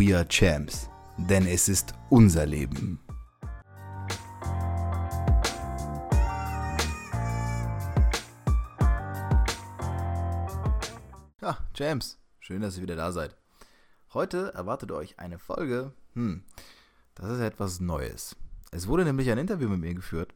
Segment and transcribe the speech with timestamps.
[0.00, 2.98] We are Champs, denn es ist unser Leben.
[11.42, 13.36] Ja, Champs, schön, dass ihr wieder da seid.
[14.14, 16.44] Heute erwartet euch eine Folge, hm,
[17.14, 18.36] das ist etwas Neues.
[18.70, 20.32] Es wurde nämlich ein Interview mit mir geführt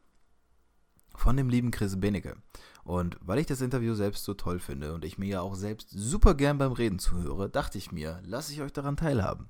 [1.16, 2.36] von dem lieben Chris Benecke.
[2.84, 5.88] Und weil ich das Interview selbst so toll finde und ich mir ja auch selbst
[5.90, 9.48] super gern beim Reden zuhöre, dachte ich mir, lasse ich euch daran teilhaben.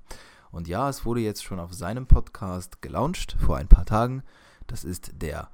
[0.51, 4.23] Und ja, es wurde jetzt schon auf seinem Podcast gelauncht vor ein paar Tagen.
[4.67, 5.49] Das ist der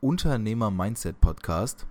[0.00, 1.86] Unternehmer Mindset Podcast.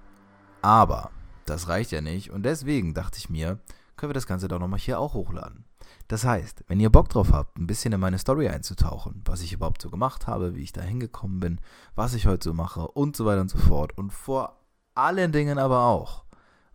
[0.62, 1.12] Aber
[1.46, 3.60] das reicht ja nicht und deswegen dachte ich mir,
[3.98, 5.66] können wir das Ganze doch nochmal hier auch hochladen.
[6.08, 9.54] Das heißt, wenn ihr Bock drauf habt, ein bisschen in meine Story einzutauchen, was ich
[9.54, 11.60] überhaupt so gemacht habe, wie ich da hingekommen bin,
[11.96, 14.61] was ich heute so mache und so weiter und so fort und vor
[14.96, 16.26] allen Dingen aber auch,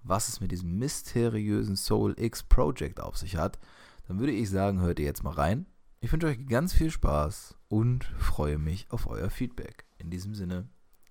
[0.03, 3.59] was es mit diesem mysteriösen Soul X Project auf sich hat,
[4.09, 5.67] dann würde ich sagen, hört ihr jetzt mal rein.
[6.01, 9.85] Ich wünsche euch ganz viel Spaß und freue mich auf euer Feedback.
[9.99, 10.69] In diesem Sinne,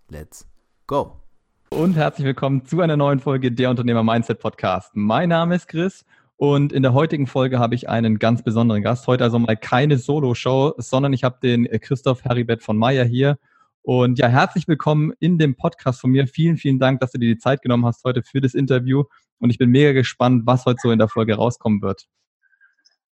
[0.09, 0.47] let's
[0.87, 1.21] go!
[1.69, 4.91] Und herzlich willkommen zu einer neuen Folge der Unternehmer Mindset Podcast.
[4.95, 6.05] Mein Name ist Chris
[6.37, 9.07] und in der heutigen Folge habe ich einen ganz besonderen Gast.
[9.07, 13.37] Heute also mal keine Solo-Show, sondern ich habe den Christoph Heribert von Meyer hier.
[13.85, 16.25] Und ja, herzlich willkommen in dem Podcast von mir.
[16.27, 19.03] Vielen, vielen Dank, dass du dir die Zeit genommen hast heute für das Interview.
[19.37, 22.07] Und ich bin mega gespannt, was heute so in der Folge rauskommen wird.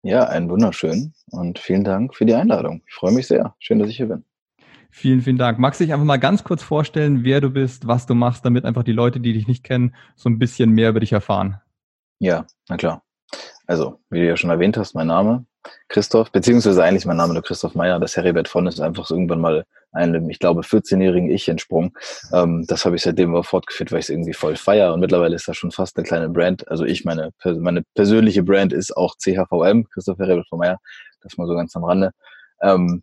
[0.03, 2.83] Ja, einen wunderschönen und vielen Dank für die Einladung.
[2.88, 3.55] Ich freue mich sehr.
[3.59, 4.25] Schön, dass ich hier bin.
[4.91, 5.59] Vielen, vielen Dank.
[5.59, 8.65] Magst du dich einfach mal ganz kurz vorstellen, wer du bist, was du machst, damit
[8.65, 11.60] einfach die Leute, die dich nicht kennen, so ein bisschen mehr über dich erfahren?
[12.19, 13.03] Ja, na klar.
[13.66, 15.47] Also, wie du ja schon erwähnt hast, mein Name
[15.88, 18.00] Christoph, beziehungsweise eigentlich mein Name nur Christoph Meyer.
[18.00, 21.92] Das Heribert von ist einfach so irgendwann mal einem, ich glaube, 14-jährigen Ich entsprungen.
[22.32, 25.37] Ähm, das habe ich seitdem aber fortgeführt, weil ich es irgendwie voll feier und mittlerweile
[25.37, 26.66] ist das schon fast eine kleine Brand.
[26.69, 30.78] Also ich, meine, meine persönliche Brand ist auch CHVM, Christoph Heribert von Meyer.
[31.21, 32.12] Das mal so ganz am Rande.
[32.62, 33.03] Ähm,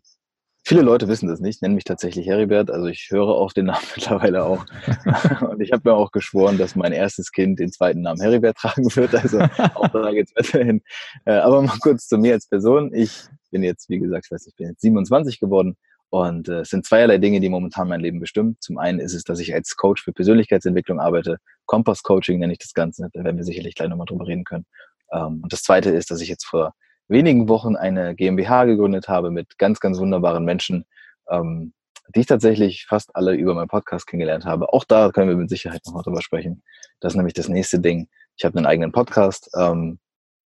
[0.62, 2.70] Viele Leute wissen das nicht, nennen mich tatsächlich Heribert.
[2.70, 4.64] Also ich höre auf den Namen mittlerweile auch.
[5.50, 8.84] und ich habe mir auch geschworen, dass mein erstes Kind den zweiten Namen Heribert tragen
[8.94, 9.14] wird.
[9.14, 9.40] Also
[9.74, 10.82] auch da geht's weiterhin.
[11.24, 12.92] Äh, aber mal kurz zu mir als Person.
[12.94, 15.76] Ich bin jetzt, wie gesagt, ich weiß nicht, ich bin jetzt 27 geworden.
[16.10, 18.56] Und äh, es sind zweierlei Dinge, die momentan mein Leben bestimmen.
[18.60, 21.38] Zum einen ist es, dass ich als Coach für Persönlichkeitsentwicklung arbeite.
[21.66, 23.08] Kompass Coaching nenne ich das Ganze.
[23.12, 24.66] Da werden wir sicherlich gleich nochmal drüber reden können.
[25.12, 26.74] Ähm, und das zweite ist, dass ich jetzt vor
[27.10, 30.86] wenigen Wochen eine GmbH gegründet habe mit ganz, ganz wunderbaren Menschen,
[31.28, 31.72] ähm,
[32.14, 34.72] die ich tatsächlich fast alle über meinen Podcast kennengelernt habe.
[34.72, 36.62] Auch da können wir mit Sicherheit nochmal drüber sprechen.
[37.00, 38.08] Das ist nämlich das nächste Ding.
[38.36, 39.98] Ich habe einen eigenen Podcast, ähm,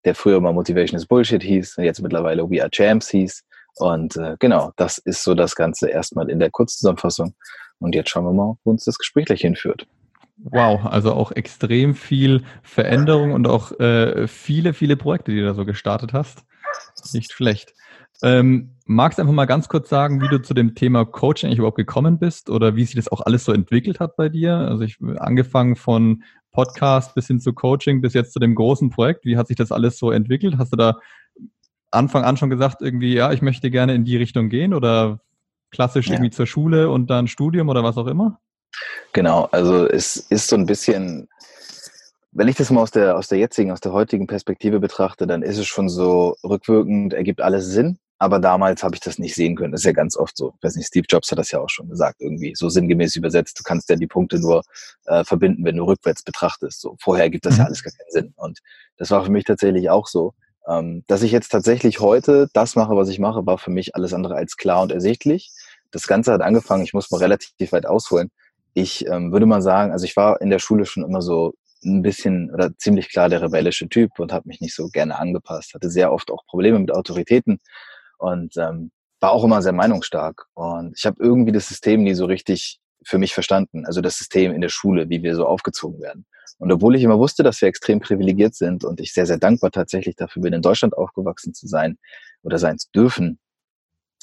[0.05, 3.45] der früher mal Motivation is Bullshit hieß und jetzt mittlerweile We Are Champs hieß.
[3.77, 7.35] Und äh, genau, das ist so das Ganze erstmal in der Kurzzusammenfassung.
[7.79, 9.87] Und jetzt schauen wir mal, wo uns das Gespräch gleich hinführt.
[10.37, 15.55] Wow, also auch extrem viel Veränderung und auch äh, viele, viele Projekte, die du da
[15.55, 16.45] so gestartet hast.
[17.12, 17.75] Nicht schlecht.
[18.23, 21.59] Ähm, magst du einfach mal ganz kurz sagen, wie du zu dem Thema Coaching eigentlich
[21.59, 24.56] überhaupt gekommen bist oder wie sich das auch alles so entwickelt hat bei dir?
[24.56, 26.23] Also ich angefangen von
[26.53, 29.25] Podcast bis hin zu Coaching bis jetzt zu dem großen Projekt.
[29.25, 30.56] Wie hat sich das alles so entwickelt?
[30.59, 30.99] Hast du da
[31.91, 35.21] Anfang an schon gesagt, irgendwie, ja, ich möchte gerne in die Richtung gehen oder
[35.71, 36.15] klassisch ja.
[36.15, 38.41] irgendwie zur Schule und dann Studium oder was auch immer?
[39.12, 41.29] Genau, also es ist so ein bisschen
[42.35, 45.43] wenn ich das mal aus der, aus der jetzigen, aus der heutigen Perspektive betrachte, dann
[45.43, 47.99] ist es schon so rückwirkend, ergibt alles Sinn.
[48.19, 49.73] Aber damals habe ich das nicht sehen können.
[49.73, 50.55] Das ist ja ganz oft so.
[50.57, 53.59] Ich weiß nicht, Steve Jobs hat das ja auch schon gesagt, irgendwie so sinngemäß übersetzt.
[53.59, 54.63] Du kannst ja die Punkte nur
[55.07, 56.81] äh, verbinden, wenn du rückwärts betrachtest.
[56.81, 57.67] So vorher gibt das ja mhm.
[57.69, 58.35] alles gar keinen Sinn.
[58.37, 58.61] Und
[58.97, 60.33] das war für mich tatsächlich auch so.
[60.67, 64.15] Ähm, dass ich jetzt tatsächlich heute das mache, was ich mache, war für mich alles
[64.15, 65.51] andere als klar und ersichtlich.
[65.91, 68.31] Das Ganze hat angefangen, ich muss mal relativ weit ausholen.
[68.73, 71.55] Ich ähm, würde mal sagen, also ich war in der Schule schon immer so
[71.85, 75.75] ein bisschen oder ziemlich klar der rebellische Typ und habe mich nicht so gerne angepasst.
[75.75, 77.59] Hatte sehr oft auch Probleme mit Autoritäten
[78.19, 78.91] und ähm,
[79.21, 80.47] war auch immer sehr meinungsstark.
[80.55, 83.87] Und ich habe irgendwie das System nie so richtig für mich verstanden.
[83.87, 86.27] Also das System in der Schule, wie wir so aufgezogen werden.
[86.59, 89.71] Und obwohl ich immer wusste, dass wir extrem privilegiert sind und ich sehr, sehr dankbar
[89.71, 91.99] tatsächlich dafür bin, in Deutschland aufgewachsen zu sein
[92.43, 93.39] oder sein zu dürfen,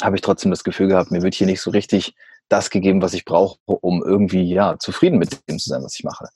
[0.02, 2.16] habe ich trotzdem das Gefühl gehabt, mir wird hier nicht so richtig
[2.48, 6.04] das gegeben, was ich brauche, um irgendwie ja zufrieden mit dem zu sein, was ich
[6.04, 6.28] mache.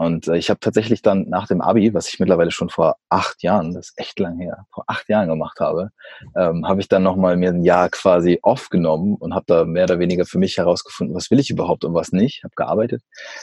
[0.00, 3.42] Und äh, ich habe tatsächlich dann nach dem Abi, was ich mittlerweile schon vor acht
[3.42, 5.90] Jahren, das ist echt lang her, vor acht Jahren gemacht habe,
[6.34, 9.98] ähm, habe ich dann nochmal mir ein Jahr quasi aufgenommen und habe da mehr oder
[9.98, 12.42] weniger für mich herausgefunden, was will ich überhaupt und was nicht.
[12.44, 13.02] Habe gearbeitet,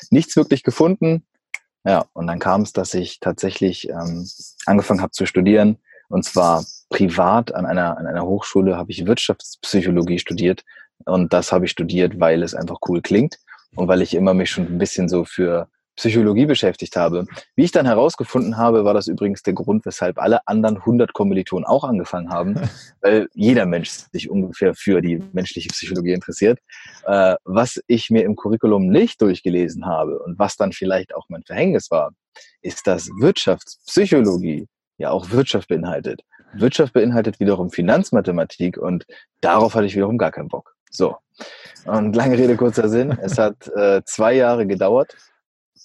[0.09, 1.27] nichts wirklich gefunden.
[1.85, 4.27] Ja, und dann kam es, dass ich tatsächlich ähm,
[4.65, 5.77] angefangen habe zu studieren
[6.09, 10.63] und zwar privat an einer, an einer Hochschule habe ich Wirtschaftspsychologie studiert
[11.05, 13.37] und das habe ich studiert, weil es einfach cool klingt
[13.75, 17.25] und weil ich immer mich schon ein bisschen so für Psychologie beschäftigt habe.
[17.55, 21.65] Wie ich dann herausgefunden habe, war das übrigens der Grund, weshalb alle anderen 100 Kommilitonen
[21.65, 22.55] auch angefangen haben,
[23.01, 26.59] weil jeder Mensch sich ungefähr für die menschliche Psychologie interessiert.
[27.05, 31.43] Äh, was ich mir im Curriculum nicht durchgelesen habe und was dann vielleicht auch mein
[31.43, 32.11] Verhängnis war,
[32.61, 34.67] ist, dass Wirtschaftspsychologie
[34.97, 36.21] ja auch Wirtschaft beinhaltet.
[36.53, 39.05] Wirtschaft beinhaltet wiederum Finanzmathematik und
[39.41, 40.75] darauf hatte ich wiederum gar keinen Bock.
[40.89, 41.17] So.
[41.85, 43.17] Und lange Rede, kurzer Sinn.
[43.21, 45.15] Es hat äh, zwei Jahre gedauert,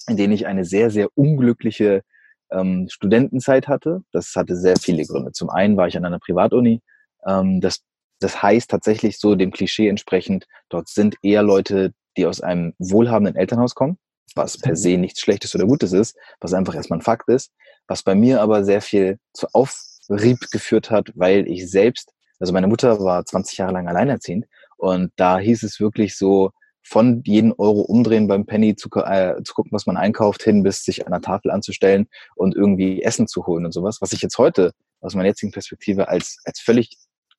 [0.08, 2.02] in denen ich eine sehr, sehr unglückliche
[2.50, 4.02] ähm, Studentenzeit hatte.
[4.12, 5.32] Das hatte sehr viele Gründe.
[5.32, 6.80] Zum einen war ich an einer Privatuni.
[7.26, 7.82] Ähm, das,
[8.20, 13.36] das heißt tatsächlich so dem Klischee entsprechend, dort sind eher Leute, die aus einem wohlhabenden
[13.36, 13.98] Elternhaus kommen,
[14.34, 17.52] was per se nichts Schlechtes oder Gutes ist, was einfach erstmal ein Fakt ist,
[17.86, 22.66] was bei mir aber sehr viel zu Aufrieb geführt hat, weil ich selbst, also meine
[22.66, 24.46] Mutter war 20 Jahre lang alleinerziehend
[24.76, 26.50] und da hieß es wirklich so,
[26.82, 30.84] von jeden Euro umdrehen beim Penny zu, äh, zu gucken, was man einkauft, hin bis
[30.84, 34.38] sich an der Tafel anzustellen und irgendwie Essen zu holen und sowas, was ich jetzt
[34.38, 36.96] heute aus meiner jetzigen Perspektive als, als völlig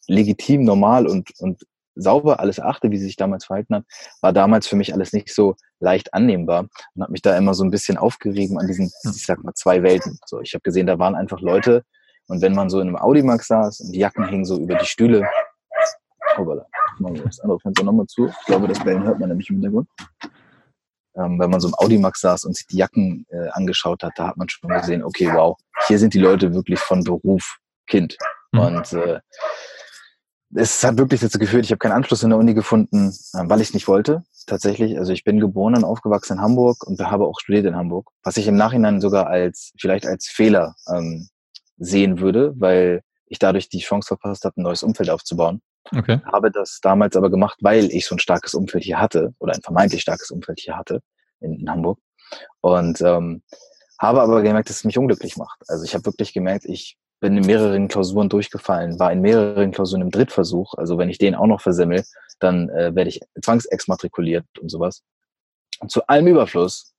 [0.08, 1.64] legitim, normal und, und
[1.96, 3.86] sauber alles achte, wie sie sich damals verhalten hat,
[4.22, 7.64] war damals für mich alles nicht so leicht annehmbar und habe mich da immer so
[7.64, 10.18] ein bisschen aufgerieben an diesen, ich sag mal, zwei Welten.
[10.26, 11.84] So, ich habe gesehen, da waren einfach Leute
[12.28, 14.86] und wenn man so in einem Audimax saß und die Jacken hingen so über die
[14.86, 15.28] Stühle,
[16.38, 16.66] hoppala,
[17.00, 18.28] machen wir das andere Fenster nochmal zu.
[18.28, 19.88] Ich glaube, das Bellen hört man nämlich im Hintergrund.
[21.16, 24.28] Ähm, wenn man so im Audimax saß und sich die Jacken äh, angeschaut hat, da
[24.28, 25.58] hat man schon gesehen, okay, wow,
[25.88, 27.58] hier sind die Leute wirklich von Beruf
[27.88, 28.18] Kind.
[28.52, 28.60] Mhm.
[28.60, 29.20] Und äh,
[30.56, 33.62] es hat wirklich dazu geführt, ich habe keinen Anschluss in der Uni gefunden, äh, weil
[33.62, 34.24] ich es nicht wollte.
[34.46, 38.10] Tatsächlich, also ich bin geboren und aufgewachsen in Hamburg und habe auch studiert in Hamburg,
[38.24, 41.30] was ich im Nachhinein sogar als vielleicht als Fehler ähm,
[41.78, 45.62] sehen würde, weil ich dadurch die Chance verpasst habe, ein neues Umfeld aufzubauen.
[45.92, 46.20] Okay.
[46.32, 49.62] Habe das damals aber gemacht, weil ich so ein starkes Umfeld hier hatte oder ein
[49.62, 51.02] vermeintlich starkes Umfeld hier hatte
[51.40, 52.00] in, in Hamburg.
[52.62, 53.44] Und ähm,
[54.00, 55.62] habe aber gemerkt, dass es mich unglücklich macht.
[55.68, 60.02] Also ich habe wirklich gemerkt, ich bin in mehreren Klausuren durchgefallen, war in mehreren Klausuren
[60.02, 60.74] im Drittversuch.
[60.76, 62.04] Also wenn ich den auch noch versemmel,
[62.40, 65.04] dann äh, werde ich zwangsexmatrikuliert und sowas.
[65.80, 66.94] Und zu allem Überfluss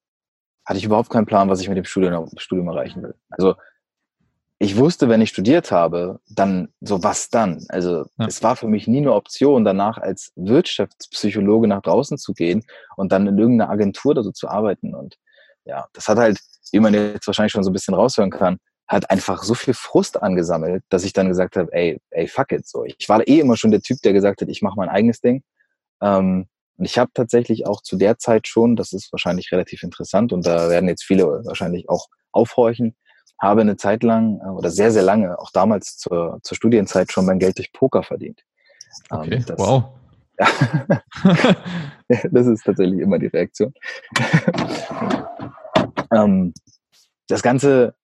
[0.65, 3.15] hatte ich überhaupt keinen Plan, was ich mit dem Studium, Studium erreichen will.
[3.29, 3.55] Also
[4.59, 7.65] ich wusste, wenn ich studiert habe, dann so was dann.
[7.69, 8.27] Also ja.
[8.27, 12.65] es war für mich nie eine Option, danach als Wirtschaftspsychologe nach draußen zu gehen
[12.97, 14.95] und dann in irgendeiner Agentur oder so zu arbeiten.
[14.95, 15.17] Und
[15.65, 16.39] ja, das hat halt,
[16.73, 20.23] wie man jetzt wahrscheinlich schon so ein bisschen raushören kann, hat einfach so viel Frust
[20.23, 22.67] angesammelt, dass ich dann gesagt habe, ey, ey, fuck it.
[22.67, 25.21] So, ich war eh immer schon der Typ, der gesagt hat, ich mache mein eigenes
[25.21, 25.43] Ding.
[26.01, 26.47] Ähm,
[26.77, 30.45] und ich habe tatsächlich auch zu der Zeit schon, das ist wahrscheinlich relativ interessant und
[30.47, 32.97] da werden jetzt viele wahrscheinlich auch aufhorchen,
[33.41, 37.27] habe eine Zeit lang äh, oder sehr, sehr lange, auch damals zur, zur Studienzeit schon
[37.27, 38.43] mein Geld durch Poker verdient.
[39.11, 39.85] Ähm, okay, das, wow.
[40.39, 40.49] Ja.
[42.31, 43.73] das ist tatsächlich immer die Reaktion.
[46.13, 46.53] ähm,
[47.29, 47.95] das Ganze,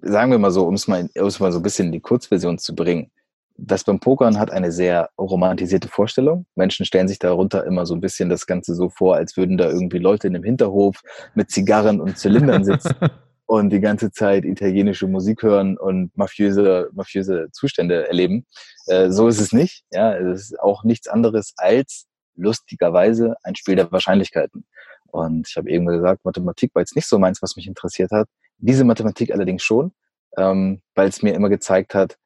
[0.00, 2.58] sagen wir mal so, um es mal, um's mal so ein bisschen in die Kurzversion
[2.58, 3.10] zu bringen,
[3.56, 6.46] das beim Pokern hat eine sehr romantisierte Vorstellung.
[6.54, 9.68] Menschen stellen sich darunter immer so ein bisschen das Ganze so vor, als würden da
[9.68, 11.02] irgendwie Leute in einem Hinterhof
[11.34, 12.94] mit Zigarren und Zylindern sitzen
[13.52, 18.46] und die ganze Zeit italienische Musik hören und mafiöse, mafiöse Zustände erleben.
[18.86, 19.84] Äh, so ist es nicht.
[19.90, 24.64] Ja, es ist auch nichts anderes als lustigerweise ein Spiel der Wahrscheinlichkeiten.
[25.10, 28.26] Und ich habe eben gesagt, Mathematik war jetzt nicht so meins, was mich interessiert hat.
[28.56, 29.92] Diese Mathematik allerdings schon,
[30.38, 32.16] ähm, weil es mir immer gezeigt hat,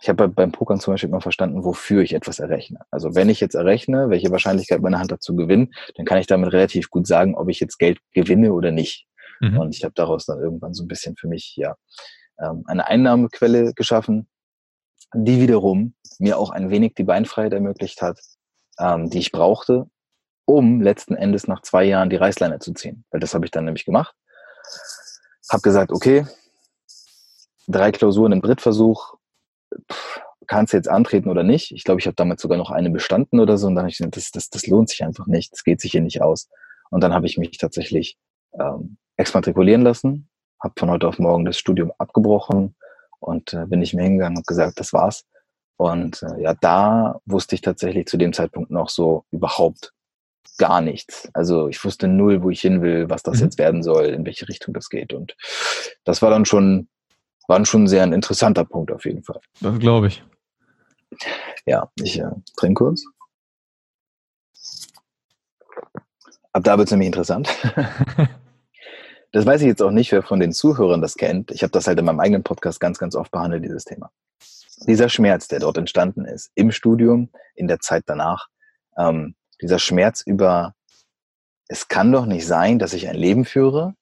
[0.00, 2.80] ich habe beim Pokern zum Beispiel immer verstanden, wofür ich etwas errechne.
[2.90, 6.52] Also wenn ich jetzt errechne, welche Wahrscheinlichkeit meine Hand dazu gewinnt, dann kann ich damit
[6.52, 9.06] relativ gut sagen, ob ich jetzt Geld gewinne oder nicht.
[9.42, 9.58] Mhm.
[9.58, 11.74] Und ich habe daraus dann irgendwann so ein bisschen für mich ja
[12.38, 14.28] ähm, eine Einnahmequelle geschaffen,
[15.14, 18.20] die wiederum mir auch ein wenig die Beinfreiheit ermöglicht hat,
[18.78, 19.86] ähm, die ich brauchte,
[20.44, 23.04] um letzten Endes nach zwei Jahren die Reißleine zu ziehen.
[23.10, 24.14] Weil das habe ich dann nämlich gemacht.
[25.50, 26.26] Habe gesagt, okay,
[27.66, 29.16] drei Klausuren im Drittversuch,
[30.46, 31.72] kannst du jetzt antreten oder nicht?
[31.72, 33.98] Ich glaube, ich habe damals sogar noch eine bestanden oder so und dann habe ich
[33.98, 36.48] gesagt, das, das, das lohnt sich einfach nicht, das geht sich hier nicht aus.
[36.90, 38.18] Und dann habe ich mich tatsächlich
[38.58, 40.28] ähm, exmatrikulieren lassen,
[40.60, 42.74] habe von heute auf morgen das Studium abgebrochen
[43.20, 45.24] und äh, bin nicht mehr hingegangen, habe gesagt, das war's.
[45.76, 49.92] Und äh, ja, da wusste ich tatsächlich zu dem Zeitpunkt noch so überhaupt
[50.58, 51.28] gar nichts.
[51.32, 53.44] Also ich wusste null, wo ich hin will, was das mhm.
[53.44, 55.12] jetzt werden soll, in welche Richtung das geht.
[55.12, 55.36] Und
[56.04, 56.88] das war dann schon,
[57.48, 59.40] war dann schon sehr ein interessanter Punkt auf jeden Fall.
[59.60, 60.22] Das glaube ich.
[61.66, 63.04] Ja, ich äh, trinke kurz.
[66.52, 67.48] Ab da wird es nämlich interessant.
[69.32, 71.50] das weiß ich jetzt auch nicht, wer von den Zuhörern das kennt.
[71.50, 74.10] Ich habe das halt in meinem eigenen Podcast ganz, ganz oft behandelt, dieses Thema.
[74.86, 78.48] Dieser Schmerz, der dort entstanden ist, im Studium, in der Zeit danach,
[78.96, 80.74] ähm, dieser Schmerz über,
[81.68, 83.94] es kann doch nicht sein, dass ich ein Leben führe,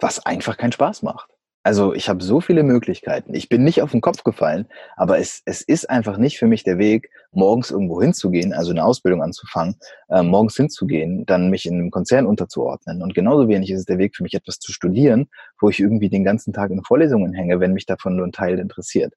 [0.00, 1.35] was einfach keinen Spaß macht.
[1.66, 3.34] Also ich habe so viele Möglichkeiten.
[3.34, 6.62] Ich bin nicht auf den Kopf gefallen, aber es, es ist einfach nicht für mich
[6.62, 9.74] der Weg, morgens irgendwo hinzugehen, also eine Ausbildung anzufangen,
[10.08, 13.02] äh, morgens hinzugehen, dann mich in einem Konzern unterzuordnen.
[13.02, 15.26] Und genauso wenig ist es der Weg für mich, etwas zu studieren,
[15.60, 18.60] wo ich irgendwie den ganzen Tag in Vorlesungen hänge, wenn mich davon nur ein Teil
[18.60, 19.14] interessiert.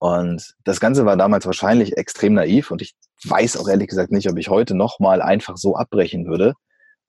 [0.00, 4.28] Und das Ganze war damals wahrscheinlich extrem naiv und ich weiß auch ehrlich gesagt nicht,
[4.28, 6.54] ob ich heute nochmal einfach so abbrechen würde,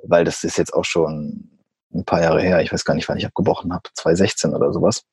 [0.04, 1.57] weil das ist jetzt auch schon
[1.94, 5.04] ein paar Jahre her, ich weiß gar nicht, wann ich abgebrochen habe, 2016 oder sowas.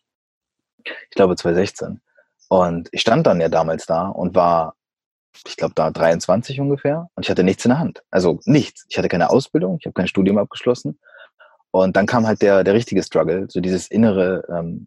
[0.85, 2.01] Ich glaube 2016.
[2.49, 4.77] Und ich stand dann ja damals da und war,
[5.47, 8.03] ich glaube, da 23 ungefähr und ich hatte nichts in der Hand.
[8.11, 8.85] Also nichts.
[8.89, 10.99] Ich hatte keine Ausbildung, ich habe kein Studium abgeschlossen.
[11.71, 14.87] Und dann kam halt der, der richtige Struggle, so dieses innere, ähm,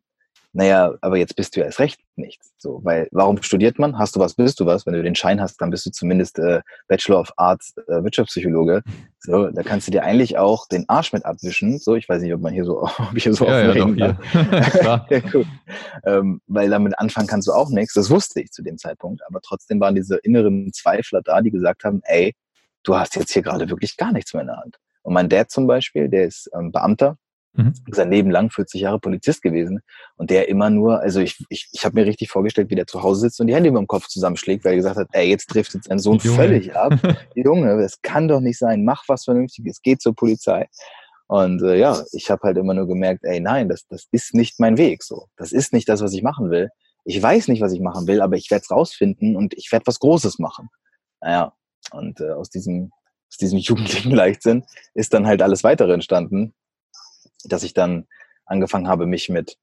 [0.53, 2.51] naja, aber jetzt bist du ja erst recht nichts.
[2.57, 3.97] So, weil warum studiert man?
[3.99, 4.85] Hast du was, bist du was.
[4.85, 8.81] Wenn du den Schein hast, dann bist du zumindest äh, Bachelor of Arts äh, Wirtschaftspsychologe.
[9.19, 11.77] So, da kannst du dir eigentlich auch den Arsch mit abwischen.
[11.77, 14.13] So, ich weiß nicht, ob man hier so, ob ich hier so ja, offen ja,
[14.33, 15.05] kann.
[15.09, 15.47] ja, gut.
[16.05, 17.93] Ähm, weil damit anfangen kannst du auch nichts.
[17.93, 19.21] Das wusste ich zu dem Zeitpunkt.
[19.27, 22.33] Aber trotzdem waren diese inneren Zweifler da, die gesagt haben, ey,
[22.83, 24.77] du hast jetzt hier gerade wirklich gar nichts mehr in der Hand.
[25.03, 27.17] Und mein Dad zum Beispiel, der ist ähm, Beamter
[27.57, 27.73] Mhm.
[27.91, 29.81] Sein Leben lang 40 Jahre Polizist gewesen
[30.15, 33.01] und der immer nur, also ich, ich, ich habe mir richtig vorgestellt, wie der zu
[33.01, 35.49] Hause sitzt und die Hände über dem Kopf zusammenschlägt, weil er gesagt hat, ey, jetzt
[35.49, 36.93] trifft jetzt sein Sohn völlig ab.
[37.35, 40.67] Junge, das kann doch nicht sein, mach was Vernünftiges, geh zur Polizei.
[41.25, 44.59] Und äh, ja, ich habe halt immer nur gemerkt, ey, nein, das, das ist nicht
[44.59, 45.25] mein Weg so.
[45.35, 46.69] Das ist nicht das, was ich machen will.
[47.05, 49.87] Ich weiß nicht, was ich machen will, aber ich werde es rausfinden und ich werde
[49.87, 50.69] was Großes machen.
[51.21, 51.53] Naja,
[51.91, 52.91] und äh, aus diesem
[53.29, 56.53] aus diesem jugendlichen Leichtsinn ist dann halt alles weitere entstanden
[57.43, 58.07] dass ich dann
[58.45, 59.57] angefangen habe, mich mit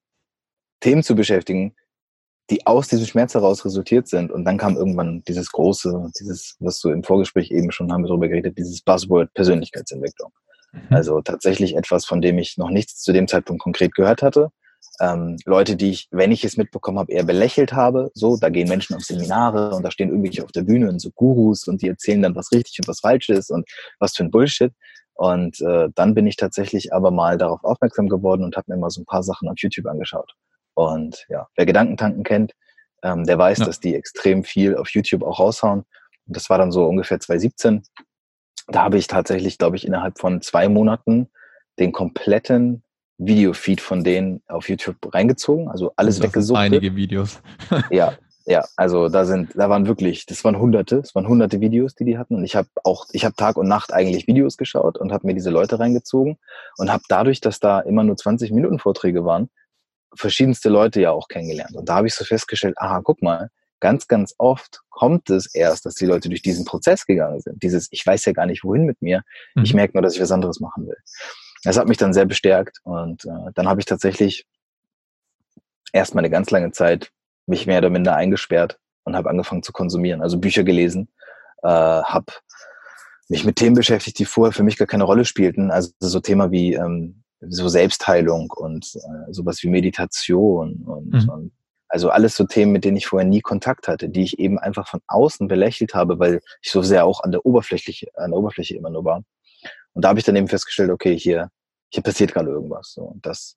[0.81, 1.75] Themen zu beschäftigen,
[2.51, 4.31] die aus diesem Schmerz heraus resultiert sind.
[4.31, 8.09] Und dann kam irgendwann dieses große, dieses, was du im Vorgespräch eben schon haben wir
[8.09, 10.31] darüber geredet, dieses Buzzword Persönlichkeitsentwicklung.
[10.73, 10.81] Mhm.
[10.91, 14.51] Also tatsächlich etwas, von dem ich noch nichts zu dem Zeitpunkt konkret gehört hatte.
[15.01, 18.11] Ähm, Leute, die ich, wenn ich es mitbekommen habe, eher belächelt habe.
[18.15, 21.11] So, da gehen Menschen auf Seminare und da stehen irgendwelche auf der Bühne und so
[21.11, 24.31] Gurus und die erzählen dann, was richtig und was falsch ist und was für ein
[24.31, 24.73] Bullshit.
[25.15, 28.91] Und äh, dann bin ich tatsächlich aber mal darauf aufmerksam geworden und habe mir mal
[28.91, 30.35] so ein paar Sachen auf YouTube angeschaut.
[30.75, 32.53] Und ja, wer Gedankentanken kennt,
[33.03, 33.65] ähm, der weiß, ja.
[33.67, 35.85] dass die extrem viel auf YouTube auch raushauen.
[36.27, 37.83] Und das war dann so ungefähr 2017.
[38.69, 41.31] Da habe ich tatsächlich, glaube ich, innerhalb von zwei Monaten
[41.79, 42.83] den kompletten
[43.19, 46.59] Videofeed von denen auf YouTube reingezogen, also alles weggesucht.
[46.59, 47.41] Einige Videos.
[47.91, 48.15] ja,
[48.47, 52.05] ja, also da sind, da waren wirklich, das waren hunderte, das waren hunderte Videos, die
[52.05, 52.35] die hatten.
[52.35, 55.35] Und ich habe auch, ich habe Tag und Nacht eigentlich Videos geschaut und habe mir
[55.35, 56.39] diese Leute reingezogen
[56.77, 59.49] und habe dadurch, dass da immer nur 20 Minuten Vorträge waren,
[60.15, 61.75] verschiedenste Leute ja auch kennengelernt.
[61.75, 63.49] Und da habe ich so festgestellt, aha, guck mal,
[63.81, 67.63] ganz, ganz oft kommt es erst, dass die Leute durch diesen Prozess gegangen sind.
[67.63, 69.23] Dieses, ich weiß ja gar nicht, wohin mit mir.
[69.55, 69.65] Mhm.
[69.65, 70.97] Ich merke nur, dass ich was anderes machen will.
[71.65, 74.47] Das hat mich dann sehr bestärkt und äh, dann habe ich tatsächlich
[75.93, 77.11] erst mal eine ganz lange Zeit
[77.47, 80.23] mich mehr oder minder eingesperrt und habe angefangen zu konsumieren.
[80.23, 81.09] Also Bücher gelesen,
[81.63, 82.33] äh, habe
[83.29, 85.71] mich mit Themen beschäftigt, die vorher für mich gar keine Rolle spielten.
[85.71, 91.29] Also so Thema wie ähm, so Selbstheilung und äh, sowas wie Meditation und, mhm.
[91.29, 91.53] und
[91.89, 94.89] also alles so Themen, mit denen ich vorher nie Kontakt hatte, die ich eben einfach
[94.89, 98.77] von außen belächelt habe, weil ich so sehr auch an der Oberfläche, an der Oberfläche
[98.77, 99.23] immer nur war.
[99.93, 101.51] Und da habe ich dann eben festgestellt, okay, hier,
[101.91, 102.93] hier passiert gerade irgendwas.
[102.95, 103.03] So.
[103.03, 103.57] Und das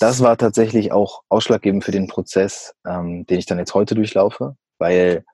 [0.00, 4.56] das war tatsächlich auch ausschlaggebend für den Prozess, ähm, den ich dann jetzt heute durchlaufe,
[4.78, 5.24] weil,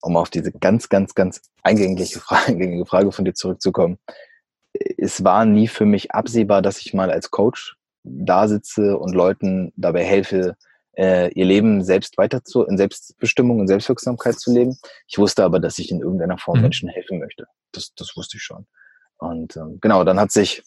[0.00, 3.98] um auf diese ganz, ganz, ganz eingängige Frage, eingängige Frage von dir zurückzukommen,
[4.96, 9.72] es war nie für mich absehbar, dass ich mal als Coach da sitze und Leuten
[9.76, 10.56] dabei helfe,
[10.96, 14.76] äh, ihr Leben selbst weiter zu, in Selbstbestimmung und Selbstwirksamkeit zu leben.
[15.06, 16.62] Ich wusste aber, dass ich in irgendeiner Form mhm.
[16.62, 17.46] Menschen helfen möchte.
[17.72, 18.66] Das, das wusste ich schon.
[19.18, 20.62] Und ähm, genau, dann hat sich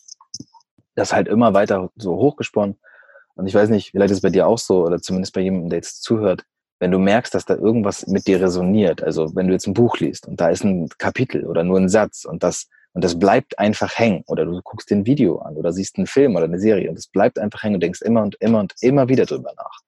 [0.96, 2.80] das halt immer weiter so hochgesponnen.
[3.36, 5.70] Und ich weiß nicht, vielleicht ist es bei dir auch so, oder zumindest bei jemandem,
[5.70, 6.44] der jetzt zuhört,
[6.80, 9.98] wenn du merkst, dass da irgendwas mit dir resoniert, also wenn du jetzt ein Buch
[9.98, 13.60] liest und da ist ein Kapitel oder nur ein Satz und das, und das bleibt
[13.60, 16.60] einfach hängen, oder du guckst dir ein Video an oder siehst einen Film oder eine
[16.60, 19.54] Serie und es bleibt einfach hängen und denkst immer und immer und immer wieder drüber
[19.56, 19.80] nach.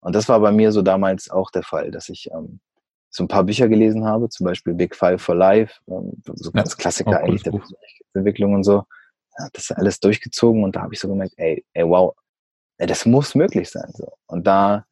[0.00, 2.60] Und das war bei mir so damals auch der Fall, dass ich ähm,
[3.10, 6.72] so ein paar Bücher gelesen habe, zum Beispiel Big Five for Life, ähm, so ganz
[6.72, 8.84] ja, Klassiker eigentlich der Persönlichkeitsentwicklung und so.
[9.38, 12.14] Ja, das ist alles durchgezogen und da habe ich so gemerkt, ey, ey, wow,
[12.78, 13.90] das muss möglich sein.
[13.94, 14.12] So.
[14.26, 14.84] Und da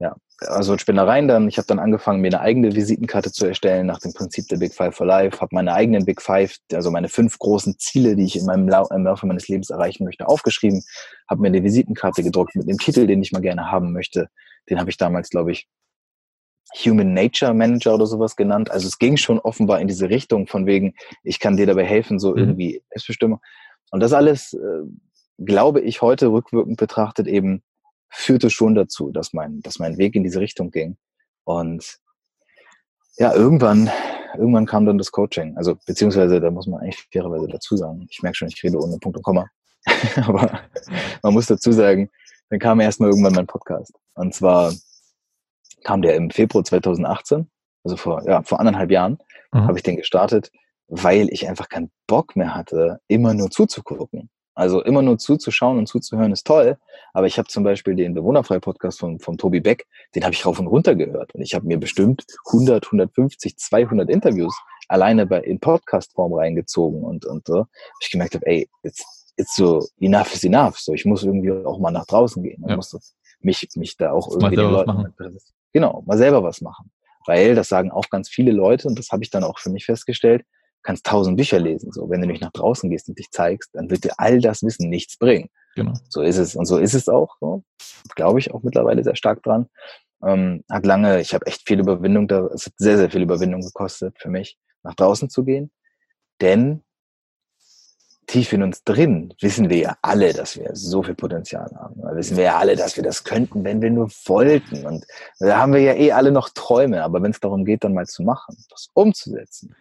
[0.00, 1.48] ja, also Spinnereien dann.
[1.48, 4.74] Ich habe dann angefangen, mir eine eigene Visitenkarte zu erstellen nach dem Prinzip der Big
[4.74, 8.36] Five for Life, habe meine eigenen Big Five, also meine fünf großen Ziele, die ich
[8.36, 10.82] in meinem Lau im Laufe meines Lebens erreichen möchte, aufgeschrieben,
[11.28, 14.28] habe mir eine Visitenkarte gedruckt mit dem Titel, den ich mal gerne haben möchte.
[14.68, 15.68] Den habe ich damals, glaube ich,
[16.84, 18.70] Human Nature Manager oder sowas genannt.
[18.70, 22.18] Also es ging schon offenbar in diese Richtung von wegen, ich kann dir dabei helfen,
[22.18, 22.38] so mhm.
[22.38, 23.40] irgendwie Selbstbestimmung.
[23.90, 24.82] Und das alles, äh,
[25.38, 27.62] glaube ich, heute rückwirkend betrachtet eben
[28.08, 30.96] führte schon dazu, dass mein, dass mein Weg in diese Richtung ging.
[31.44, 31.98] Und
[33.16, 33.90] ja, irgendwann,
[34.36, 35.56] irgendwann kam dann das Coaching.
[35.56, 38.06] Also, beziehungsweise, da muss man eigentlich fairerweise dazu sagen.
[38.10, 39.46] Ich merke schon, ich rede ohne Punkt und Komma.
[40.16, 40.60] Aber
[41.22, 42.10] man muss dazu sagen,
[42.50, 43.92] dann kam erstmal irgendwann mein Podcast.
[44.14, 44.72] Und zwar
[45.82, 47.50] kam der im Februar 2018,
[47.84, 49.18] also vor, ja, vor anderthalb Jahren,
[49.52, 49.66] mhm.
[49.66, 50.50] habe ich den gestartet,
[50.86, 54.30] weil ich einfach keinen Bock mehr hatte, immer nur zuzugucken.
[54.54, 56.76] Also immer nur zuzuschauen und zuzuhören ist toll,
[57.12, 60.60] aber ich habe zum Beispiel den Bewohnerfrei-Podcast von, von Tobi Beck, den habe ich rauf
[60.60, 64.56] und runter gehört und ich habe mir bestimmt 100, 150, 200 Interviews
[64.88, 67.66] alleine bei, in Podcast-Form reingezogen und, und so.
[68.00, 69.04] Ich gemerkt habe, ey, jetzt
[69.36, 70.78] it's so enough is enough.
[70.78, 72.62] So, ich muss irgendwie auch mal nach draußen gehen.
[72.64, 72.76] Ich ja.
[72.76, 72.96] muss
[73.40, 75.12] mich, mich da auch irgendwie den Leuten,
[75.72, 76.90] genau, mal selber was machen.
[77.26, 79.86] Weil das sagen auch ganz viele Leute und das habe ich dann auch für mich
[79.86, 80.44] festgestellt
[80.84, 81.90] kannst tausend Bücher lesen.
[81.90, 84.62] So, wenn du nicht nach draußen gehst und dich zeigst, dann wird dir all das
[84.62, 85.48] Wissen nichts bringen.
[85.74, 85.94] Genau.
[86.08, 86.54] So ist es.
[86.54, 87.36] Und so ist es auch.
[87.40, 87.64] So.
[88.14, 89.66] Glaube ich auch mittlerweile sehr stark dran.
[90.22, 93.60] Ähm, hat lange, ich habe echt viel Überwindung da, es hat sehr, sehr viel Überwindung
[93.60, 95.70] gekostet für mich, nach draußen zu gehen.
[96.40, 96.82] Denn
[98.26, 102.00] tief in uns drin wissen wir ja alle, dass wir so viel Potenzial haben.
[102.00, 104.86] Da wissen wir ja alle, dass wir das könnten, wenn wir nur wollten.
[104.86, 105.06] Und
[105.38, 107.02] da haben wir ja eh alle noch Träume.
[107.04, 109.74] Aber wenn es darum geht, dann mal zu machen, das umzusetzen,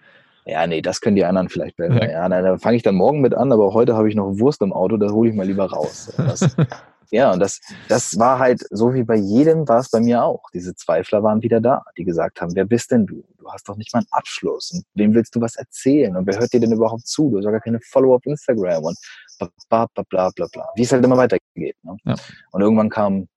[0.45, 2.03] ja, nee, das können die anderen vielleicht besser.
[2.03, 4.61] Ja, ja dann fange ich dann morgen mit an, aber heute habe ich noch Wurst
[4.61, 6.11] im Auto, das hole ich mal lieber raus.
[6.17, 6.55] Das,
[7.11, 10.43] ja, und das, das war halt so wie bei jedem war es bei mir auch.
[10.53, 13.23] Diese Zweifler waren wieder da, die gesagt haben, wer bist denn du?
[13.37, 14.71] Du hast doch nicht mal einen Abschluss.
[14.71, 16.15] Und wem willst du was erzählen?
[16.15, 17.29] Und wer hört dir denn überhaupt zu?
[17.29, 18.97] Du hast gar keine Follower auf Instagram und
[19.39, 20.67] bla bla bla bla bla.
[20.75, 21.77] Wie es halt immer weitergeht.
[21.83, 21.97] Ne?
[22.05, 22.15] Ja.
[22.51, 23.27] Und irgendwann kam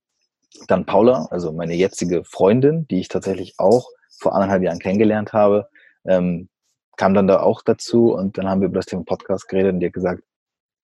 [0.69, 3.88] dann Paula, also meine jetzige Freundin, die ich tatsächlich auch
[4.19, 5.69] vor anderthalb Jahren kennengelernt habe,
[6.07, 6.49] ähm,
[6.97, 9.81] kam dann da auch dazu und dann haben wir über das Thema Podcast geredet und
[9.81, 10.23] die hat gesagt,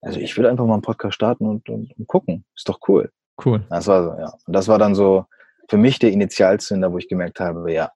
[0.01, 2.45] also ich würde einfach mal einen Podcast starten und, und, und gucken.
[2.57, 3.11] Ist doch cool.
[3.45, 3.65] Cool.
[3.71, 4.33] Das war so, ja.
[4.47, 5.25] Und das war dann so
[5.69, 7.91] für mich der Initialzünder, wo ich gemerkt habe, ja,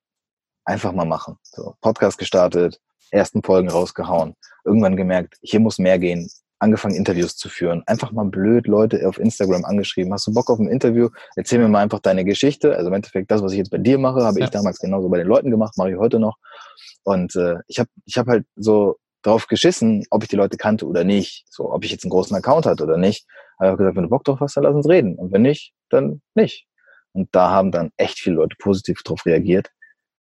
[0.65, 1.37] einfach mal machen.
[1.43, 7.49] So, Podcast gestartet, ersten Folgen rausgehauen, irgendwann gemerkt, hier muss mehr gehen, angefangen, Interviews zu
[7.49, 7.83] führen.
[7.87, 10.13] Einfach mal blöd Leute auf Instagram angeschrieben.
[10.13, 11.11] Hast du Bock auf ein Interview?
[11.37, 12.75] Erzähl mir mal einfach deine Geschichte.
[12.75, 14.47] Also im Endeffekt, das, was ich jetzt bei dir mache, habe ja.
[14.47, 16.39] ich damals genauso bei den Leuten gemacht, mache ich heute noch.
[17.05, 20.87] Und äh, ich habe ich hab halt so drauf geschissen, ob ich die Leute kannte
[20.87, 21.45] oder nicht.
[21.51, 23.27] So, ob ich jetzt einen großen Account hatte oder nicht.
[23.59, 25.17] Habe ich gesagt, wenn du Bock drauf hast, dann lass uns reden.
[25.17, 26.67] Und wenn nicht, dann nicht.
[27.12, 29.71] Und da haben dann echt viele Leute positiv drauf reagiert.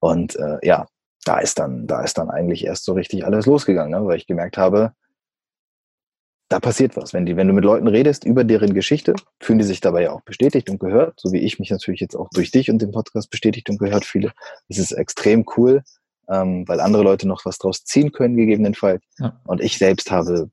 [0.01, 0.87] Und äh, ja,
[1.25, 4.07] da ist dann, da ist dann eigentlich erst so richtig alles losgegangen, ne?
[4.07, 4.93] weil ich gemerkt habe,
[6.49, 7.13] da passiert was.
[7.13, 10.13] Wenn, die, wenn du mit Leuten redest über deren Geschichte, fühlen die sich dabei ja
[10.13, 12.93] auch bestätigt und gehört, so wie ich mich natürlich jetzt auch durch dich und den
[12.93, 14.33] Podcast bestätigt und gehört fühle.
[14.69, 15.83] Es ist extrem cool,
[16.29, 19.03] ähm, weil andere Leute noch was draus ziehen können, gegebenenfalls.
[19.19, 19.41] Ja.
[19.45, 20.51] Und ich selbst habe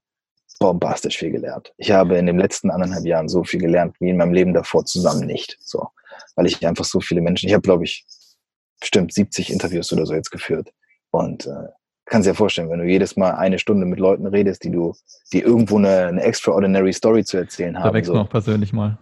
[0.59, 1.73] bombastisch viel gelernt.
[1.77, 4.85] Ich habe in den letzten anderthalb Jahren so viel gelernt wie in meinem Leben davor
[4.85, 5.57] zusammen nicht.
[5.59, 5.87] So,
[6.35, 8.05] weil ich einfach so viele Menschen, ich habe glaube ich
[8.79, 10.71] bestimmt 70 Interviews oder so jetzt geführt
[11.11, 11.67] und äh,
[12.05, 14.93] kannst dir vorstellen, wenn du jedes Mal eine Stunde mit Leuten redest, die du,
[15.33, 17.87] die irgendwo eine, eine extraordinary Story zu erzählen haben.
[17.87, 18.13] Da wächst so.
[18.13, 18.97] man auch persönlich mal.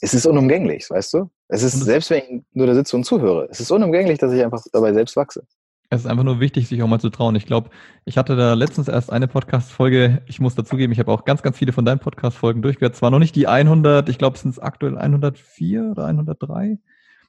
[0.00, 1.30] Es ist unumgänglich, weißt du?
[1.48, 4.44] Es ist, selbst wenn ich nur da sitze und zuhöre, es ist unumgänglich, dass ich
[4.44, 5.46] einfach dabei selbst wachse.
[5.88, 7.36] Es ist einfach nur wichtig, sich auch mal zu trauen.
[7.36, 7.70] Ich glaube,
[8.04, 10.22] ich hatte da letztens erst eine Podcast-Folge.
[10.26, 12.96] Ich muss dazugeben, ich habe auch ganz, ganz viele von deinen Podcast-Folgen durchgehört.
[12.96, 16.78] Zwar noch nicht die 100, ich glaube, es sind aktuell 104 oder 103.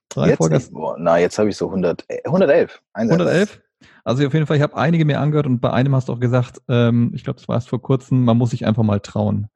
[0.09, 0.59] Drei jetzt Folgen.
[0.71, 2.81] Boah, na, jetzt habe ich so 100, 111.
[2.93, 3.61] 111?
[4.03, 6.19] Also auf jeden Fall, ich habe einige mir angehört und bei einem hast du auch
[6.19, 9.49] gesagt, ähm, ich glaube, es war erst vor kurzem, man muss sich einfach mal trauen.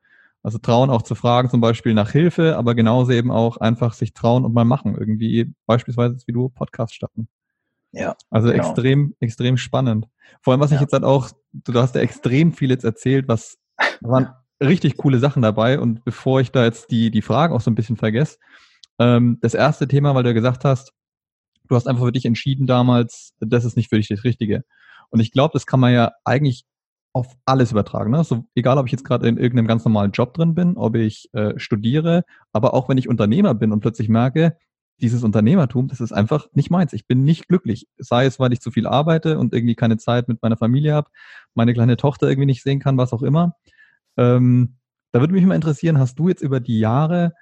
[0.43, 4.13] Also trauen auch zu fragen, zum Beispiel nach Hilfe, aber genauso eben auch einfach sich
[4.13, 4.95] trauen und mal machen.
[4.97, 7.27] Irgendwie beispielsweise wie du Podcast starten.
[7.91, 8.15] Ja.
[8.29, 8.63] Also genau.
[8.63, 10.07] extrem, extrem spannend.
[10.41, 10.75] Vor allem, was ja.
[10.75, 13.57] ich jetzt halt auch, du hast ja extrem viel jetzt erzählt, was,
[14.01, 14.29] waren
[14.61, 15.79] richtig coole Sachen dabei.
[15.79, 18.37] Und bevor ich da jetzt die, die Fragen auch so ein bisschen vergesse,
[18.99, 20.93] ähm, das erste Thema, weil du ja gesagt hast,
[21.67, 24.63] du hast einfach für dich entschieden damals, das ist nicht für dich das Richtige.
[25.09, 26.65] Und ich glaube, das kann man ja eigentlich
[27.13, 28.11] auf alles übertragen.
[28.11, 28.23] Ne?
[28.23, 31.29] So, egal, ob ich jetzt gerade in irgendeinem ganz normalen Job drin bin, ob ich
[31.33, 34.57] äh, studiere, aber auch wenn ich Unternehmer bin und plötzlich merke,
[35.01, 36.93] dieses Unternehmertum, das ist einfach nicht meins.
[36.93, 37.87] Ich bin nicht glücklich.
[37.97, 41.09] Sei es, weil ich zu viel arbeite und irgendwie keine Zeit mit meiner Familie habe,
[41.55, 43.55] meine kleine Tochter irgendwie nicht sehen kann, was auch immer.
[44.15, 44.77] Ähm,
[45.11, 47.33] da würde mich mal interessieren, hast du jetzt über die Jahre,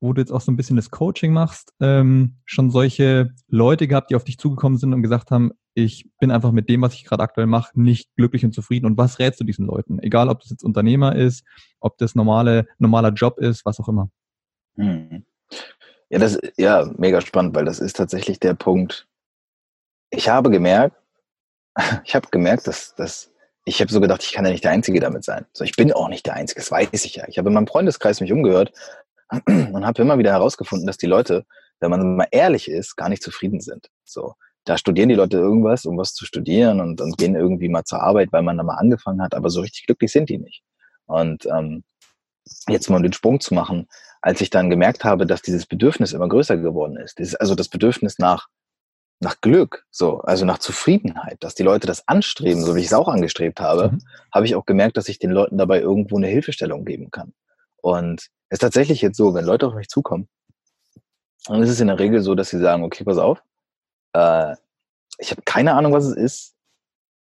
[0.00, 4.10] wo du jetzt auch so ein bisschen das Coaching machst, ähm, schon solche Leute gehabt,
[4.10, 7.04] die auf dich zugekommen sind und gesagt haben, ich bin einfach mit dem, was ich
[7.04, 8.86] gerade aktuell mache, nicht glücklich und zufrieden.
[8.86, 9.98] Und was rätst du diesen Leuten?
[9.98, 11.44] Egal, ob das jetzt Unternehmer ist,
[11.80, 14.08] ob das normale, normaler Job ist, was auch immer.
[14.76, 15.26] Hm.
[16.08, 19.06] Ja, das ja mega spannend, weil das ist tatsächlich der Punkt.
[20.08, 20.96] Ich habe gemerkt,
[22.04, 23.30] ich habe gemerkt, dass, dass
[23.66, 25.44] ich habe so gedacht, ich kann ja nicht der Einzige damit sein.
[25.52, 27.28] So, ich bin auch nicht der Einzige, das weiß ich ja.
[27.28, 28.72] Ich habe in meinem Freundeskreis mich umgehört
[29.46, 31.44] und habe immer wieder herausgefunden, dass die Leute,
[31.80, 33.90] wenn man mal ehrlich ist, gar nicht zufrieden sind.
[34.04, 34.36] So,
[34.66, 38.02] da studieren die Leute irgendwas, um was zu studieren und, und gehen irgendwie mal zur
[38.02, 40.62] Arbeit, weil man da mal angefangen hat, aber so richtig glücklich sind die nicht.
[41.06, 41.84] Und ähm,
[42.68, 43.86] jetzt mal den Sprung zu machen,
[44.20, 47.68] als ich dann gemerkt habe, dass dieses Bedürfnis immer größer geworden ist, dieses, also das
[47.68, 48.48] Bedürfnis nach
[49.18, 52.92] nach Glück, so, also nach Zufriedenheit, dass die Leute das anstreben, so wie ich es
[52.92, 54.02] auch angestrebt habe, mhm.
[54.30, 57.32] habe ich auch gemerkt, dass ich den Leuten dabei irgendwo eine Hilfestellung geben kann.
[57.80, 60.28] Und es ist tatsächlich jetzt so, wenn Leute auf mich zukommen,
[61.46, 63.42] dann ist es in der Regel so, dass sie sagen, okay, pass auf,
[64.16, 64.56] äh,
[65.18, 66.54] ich habe keine Ahnung, was es ist,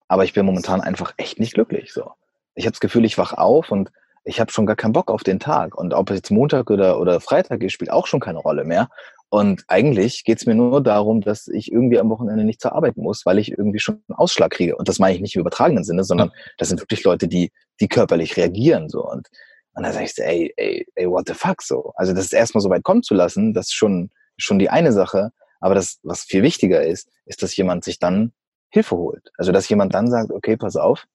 [0.07, 1.93] aber ich bin momentan einfach echt nicht glücklich.
[1.93, 2.11] So.
[2.55, 3.91] Ich habe das Gefühl, ich wach auf und
[4.23, 5.75] ich habe schon gar keinen Bock auf den Tag.
[5.75, 8.89] Und ob es jetzt Montag oder, oder Freitag ist, spielt auch schon keine Rolle mehr.
[9.29, 12.97] Und eigentlich geht es mir nur darum, dass ich irgendwie am Wochenende nicht zur Arbeit
[12.97, 14.75] muss, weil ich irgendwie schon einen Ausschlag kriege.
[14.77, 17.87] Und das meine ich nicht im übertragenen Sinne, sondern das sind wirklich Leute, die, die
[17.87, 18.89] körperlich reagieren.
[18.89, 19.03] So.
[19.03, 19.27] Und,
[19.73, 21.91] und dann sage ich so, ey, ey, ey, what the fuck so.
[21.95, 25.31] Also das erstmal so weit kommen zu lassen, das ist schon, schon die eine Sache.
[25.65, 28.33] Aber das, was viel wichtiger ist, ist, dass jemand sich dann
[28.69, 29.31] Hilfe holt.
[29.35, 31.07] Also dass jemand dann sagt, okay, pass auf,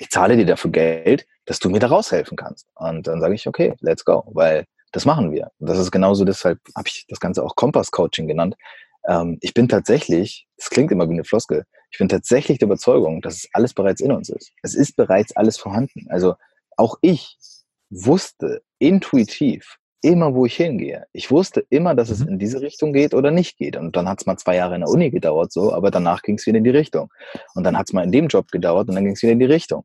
[0.00, 2.66] ich zahle dir dafür Geld, dass du mir da raushelfen kannst.
[2.74, 4.24] Und dann sage ich, okay, let's go.
[4.32, 5.52] Weil das machen wir.
[5.60, 8.56] Und das ist genauso, deshalb habe ich das Ganze auch Kompass-Coaching genannt.
[9.06, 13.22] Ähm, ich bin tatsächlich, das klingt immer wie eine Floskel, ich bin tatsächlich der Überzeugung,
[13.22, 14.50] dass es alles bereits in uns ist.
[14.64, 16.08] Es ist bereits alles vorhanden.
[16.08, 16.34] Also
[16.76, 17.38] auch ich
[17.90, 21.06] wusste intuitiv immer, wo ich hingehe.
[21.12, 22.28] Ich wusste immer, dass es mhm.
[22.28, 23.76] in diese Richtung geht oder nicht geht.
[23.76, 26.36] Und dann hat es mal zwei Jahre in der Uni gedauert, so, aber danach ging
[26.36, 27.10] es wieder in die Richtung.
[27.54, 29.40] Und dann hat es mal in dem Job gedauert und dann ging es wieder in
[29.40, 29.84] die Richtung.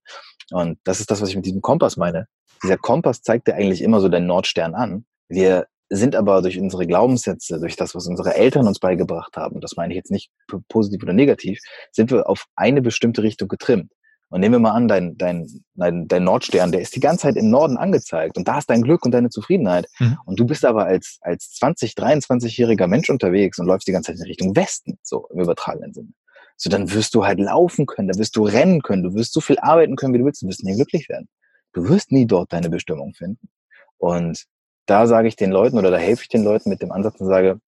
[0.51, 2.27] Und das ist das, was ich mit diesem Kompass meine
[2.63, 5.05] dieser Kompass zeigt dir eigentlich immer so deinen Nordstern an.
[5.27, 9.75] Wir sind aber durch unsere Glaubenssätze, durch das, was unsere Eltern uns beigebracht haben, das
[9.75, 10.31] meine ich jetzt nicht
[10.69, 11.59] positiv oder negativ,
[11.91, 13.91] sind wir auf eine bestimmte Richtung getrimmt.
[14.31, 17.35] Und nehmen wir mal an, dein, dein, dein, dein Nordstern, der ist die ganze Zeit
[17.35, 19.87] im Norden angezeigt und da ist dein Glück und deine Zufriedenheit.
[19.99, 20.17] Mhm.
[20.25, 24.21] Und du bist aber als, als 20, 23-jähriger Mensch unterwegs und läufst die ganze Zeit
[24.21, 26.13] in Richtung Westen, so im übertragenen Sinne.
[26.55, 29.41] So, dann wirst du halt laufen können, da wirst du rennen können, du wirst so
[29.41, 31.27] viel arbeiten können, wie du willst, du wirst nie glücklich werden.
[31.73, 33.49] Du wirst nie dort deine Bestimmung finden.
[33.97, 34.45] Und
[34.85, 37.27] da sage ich den Leuten oder da helfe ich den Leuten mit dem Ansatz und
[37.27, 37.59] sage,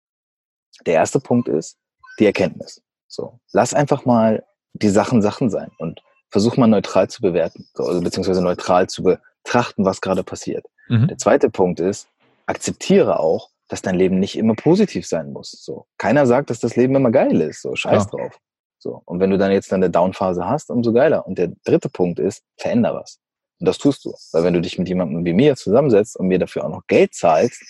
[0.85, 1.77] der erste Punkt ist
[2.19, 2.81] die Erkenntnis.
[3.07, 6.01] So, lass einfach mal die Sachen Sachen sein und
[6.33, 10.65] versuch mal neutral zu bewerten, so, also beziehungsweise neutral zu betrachten, was gerade passiert.
[10.89, 11.07] Mhm.
[11.07, 12.07] Der zweite Punkt ist,
[12.47, 15.51] akzeptiere auch, dass dein Leben nicht immer positiv sein muss.
[15.51, 17.61] So, keiner sagt, dass das Leben immer geil ist.
[17.61, 18.09] So, scheiß ja.
[18.09, 18.39] drauf.
[18.79, 21.25] So, und wenn du dann jetzt eine Downphase hast, umso geiler.
[21.27, 23.19] Und der dritte Punkt ist, veränder was.
[23.59, 24.13] Und das tust du.
[24.31, 27.13] Weil wenn du dich mit jemandem wie mir zusammensetzt und mir dafür auch noch Geld
[27.13, 27.61] zahlst,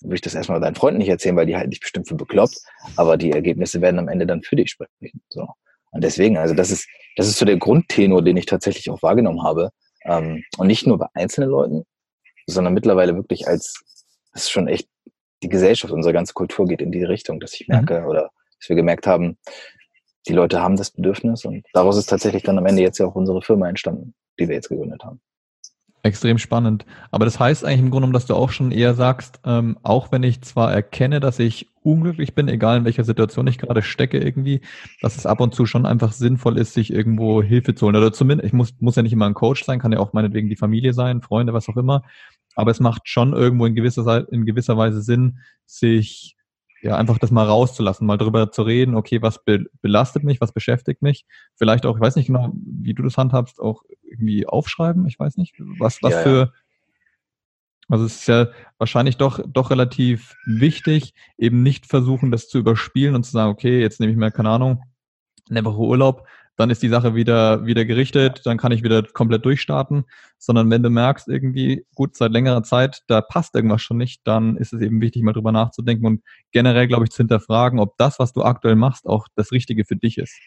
[0.00, 2.58] würde ich das erstmal deinen Freunden nicht erzählen, weil die halten dich bestimmt für bekloppt,
[2.96, 5.22] aber die Ergebnisse werden am Ende dann für dich sprechen.
[5.28, 5.46] So.
[5.90, 9.42] Und deswegen, also das ist, das ist so der Grundtenor, den ich tatsächlich auch wahrgenommen
[9.42, 9.70] habe.
[10.04, 11.84] Ähm, und nicht nur bei einzelnen Leuten,
[12.46, 13.82] sondern mittlerweile wirklich als,
[14.32, 14.88] das ist schon echt,
[15.42, 17.76] die Gesellschaft, unsere ganze Kultur geht in die Richtung, dass ich mhm.
[17.76, 18.06] merke mhm.
[18.06, 19.38] oder dass wir gemerkt haben,
[20.28, 23.14] die Leute haben das Bedürfnis und daraus ist tatsächlich dann am Ende jetzt ja auch
[23.14, 25.20] unsere Firma entstanden, die wir jetzt gegründet haben.
[26.02, 26.86] Extrem spannend.
[27.10, 30.10] Aber das heißt eigentlich im Grunde genommen, dass du auch schon eher sagst, ähm, auch
[30.10, 34.18] wenn ich zwar erkenne, dass ich unglücklich bin, egal in welcher Situation ich gerade stecke
[34.18, 34.62] irgendwie,
[35.02, 37.96] dass es ab und zu schon einfach sinnvoll ist, sich irgendwo Hilfe zu holen.
[37.96, 40.48] Oder zumindest, ich muss, muss ja nicht immer ein Coach sein, kann ja auch meinetwegen
[40.48, 42.02] die Familie sein, Freunde, was auch immer.
[42.54, 46.36] Aber es macht schon irgendwo in gewisser, in gewisser Weise Sinn, sich
[46.82, 50.52] ja, einfach das mal rauszulassen, mal drüber zu reden, okay, was be belastet mich, was
[50.52, 51.26] beschäftigt mich.
[51.54, 55.36] Vielleicht auch, ich weiß nicht genau, wie du das handhabst, auch irgendwie aufschreiben, ich weiß
[55.36, 56.52] nicht, was, was ja, für, ja.
[57.88, 63.14] also es ist ja wahrscheinlich doch, doch relativ wichtig, eben nicht versuchen, das zu überspielen
[63.14, 64.82] und zu sagen, okay, jetzt nehme ich mir, keine Ahnung,
[65.50, 66.26] eine Woche Urlaub,
[66.60, 70.04] dann ist die Sache wieder, wieder gerichtet, dann kann ich wieder komplett durchstarten,
[70.36, 74.58] sondern wenn du merkst irgendwie, gut, seit längerer Zeit, da passt irgendwas schon nicht, dann
[74.58, 78.18] ist es eben wichtig, mal drüber nachzudenken und generell, glaube ich, zu hinterfragen, ob das,
[78.18, 80.38] was du aktuell machst, auch das Richtige für dich ist.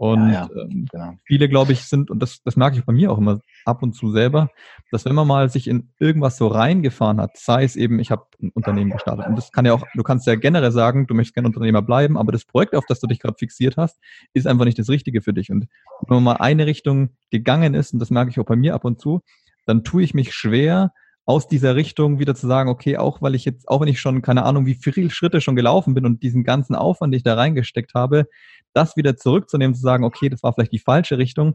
[0.00, 1.12] Und ja, ja, ähm, genau.
[1.24, 3.92] viele, glaube ich, sind, und das, das merke ich bei mir auch immer ab und
[3.92, 4.48] zu selber,
[4.90, 8.24] dass wenn man mal sich in irgendwas so reingefahren hat, sei es eben, ich habe
[8.40, 11.34] ein Unternehmen gestartet, und das kann ja auch, du kannst ja generell sagen, du möchtest
[11.34, 14.00] gerne Unternehmer bleiben, aber das Projekt, auf das du dich gerade fixiert hast,
[14.32, 15.50] ist einfach nicht das Richtige für dich.
[15.50, 15.68] Und
[16.08, 18.86] wenn man mal eine Richtung gegangen ist, und das merke ich auch bei mir ab
[18.86, 19.20] und zu,
[19.66, 20.94] dann tue ich mich schwer,
[21.30, 24.20] aus dieser Richtung wieder zu sagen, okay, auch weil ich jetzt, auch wenn ich schon
[24.20, 27.34] keine Ahnung, wie viele Schritte schon gelaufen bin und diesen ganzen Aufwand, den ich da
[27.34, 28.26] reingesteckt habe,
[28.72, 31.54] das wieder zurückzunehmen, zu sagen, okay, das war vielleicht die falsche Richtung.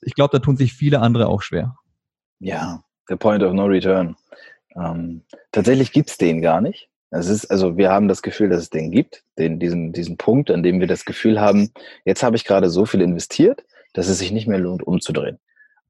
[0.00, 1.76] Ich glaube, da tun sich viele andere auch schwer.
[2.40, 4.16] Ja, the point of no return.
[4.74, 6.88] Ähm, tatsächlich gibt es den gar nicht.
[7.10, 10.50] Es ist, also wir haben das Gefühl, dass es den gibt, den, diesen, diesen Punkt,
[10.50, 11.70] an dem wir das Gefühl haben,
[12.06, 15.38] jetzt habe ich gerade so viel investiert, dass es sich nicht mehr lohnt, umzudrehen.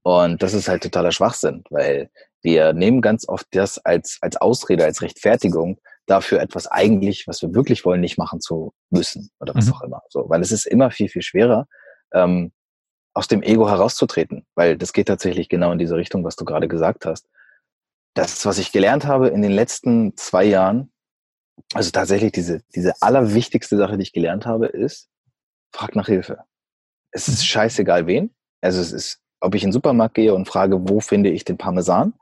[0.02, 2.10] Und das ist halt totaler Schwachsinn, weil
[2.44, 7.54] wir nehmen ganz oft das als, als Ausrede, als Rechtfertigung dafür etwas eigentlich, was wir
[7.54, 9.72] wirklich wollen, nicht machen zu müssen oder was mhm.
[9.72, 10.02] auch immer.
[10.10, 11.66] So, weil es ist immer viel, viel schwerer,
[12.12, 12.52] ähm,
[13.14, 16.68] aus dem Ego herauszutreten, weil das geht tatsächlich genau in diese Richtung, was du gerade
[16.68, 17.28] gesagt hast.
[18.14, 20.92] Das, was ich gelernt habe in den letzten zwei Jahren,
[21.72, 25.08] also tatsächlich diese, diese allerwichtigste Sache, die ich gelernt habe, ist,
[25.72, 26.40] frag nach Hilfe.
[27.12, 27.44] Es ist mhm.
[27.44, 28.34] scheißegal wen.
[28.60, 31.56] Also es ist, ob ich in den Supermarkt gehe und frage, wo finde ich den
[31.56, 32.14] Parmesan,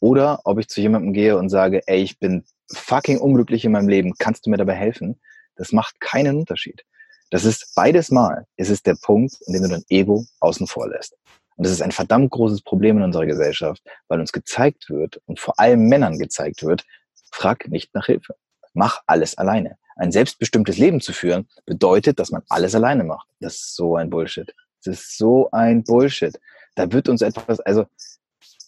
[0.00, 3.88] oder ob ich zu jemandem gehe und sage, ey, ich bin fucking unglücklich in meinem
[3.88, 5.20] Leben, kannst du mir dabei helfen?
[5.56, 6.84] Das macht keinen Unterschied.
[7.30, 10.88] Das ist beides Mal, ist es der Punkt, in dem du dein Ego außen vor
[10.88, 11.16] lässt.
[11.56, 15.38] Und das ist ein verdammt großes Problem in unserer Gesellschaft, weil uns gezeigt wird und
[15.38, 16.84] vor allem Männern gezeigt wird,
[17.30, 18.34] frag nicht nach Hilfe.
[18.72, 19.76] Mach alles alleine.
[19.96, 23.28] Ein selbstbestimmtes Leben zu führen bedeutet, dass man alles alleine macht.
[23.40, 24.54] Das ist so ein Bullshit.
[24.84, 26.40] Das ist so ein Bullshit.
[26.74, 27.86] Da wird uns etwas, also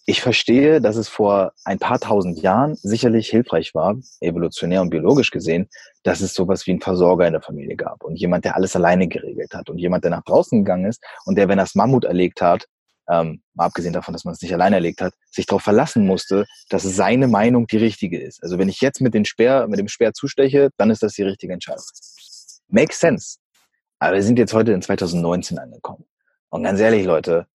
[0.05, 5.31] ich verstehe, dass es vor ein paar tausend Jahren sicherlich hilfreich war, evolutionär und biologisch
[5.31, 5.69] gesehen,
[6.03, 9.07] dass es sowas wie einen Versorger in der Familie gab und jemand, der alles alleine
[9.07, 12.03] geregelt hat und jemand, der nach draußen gegangen ist und der, wenn er das Mammut
[12.03, 12.67] erlegt hat,
[13.09, 16.45] ähm, mal abgesehen davon, dass man es nicht alleine erlegt hat, sich darauf verlassen musste,
[16.69, 18.41] dass seine Meinung die richtige ist.
[18.43, 21.23] Also wenn ich jetzt mit dem Speer, mit dem Speer zusteche, dann ist das die
[21.23, 21.83] richtige Entscheidung.
[22.67, 23.37] Makes sense.
[23.99, 26.05] Aber wir sind jetzt heute in 2019 angekommen.
[26.49, 27.47] Und ganz ehrlich, Leute,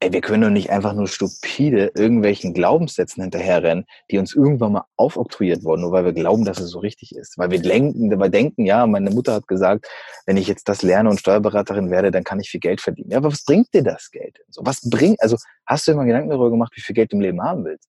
[0.00, 4.84] ey, wir können doch nicht einfach nur stupide irgendwelchen Glaubenssätzen hinterherrennen, die uns irgendwann mal
[4.96, 7.36] aufoktroyiert wurden, nur weil wir glauben, dass es so richtig ist.
[7.36, 9.86] Weil wir denken, weil denken, ja, meine Mutter hat gesagt,
[10.26, 13.10] wenn ich jetzt das lerne und Steuerberaterin werde, dann kann ich viel Geld verdienen.
[13.10, 14.38] Ja, aber was bringt dir das Geld?
[14.48, 17.22] So, was bringt, also hast du immer Gedanken darüber gemacht, wie viel Geld du im
[17.22, 17.88] Leben haben willst?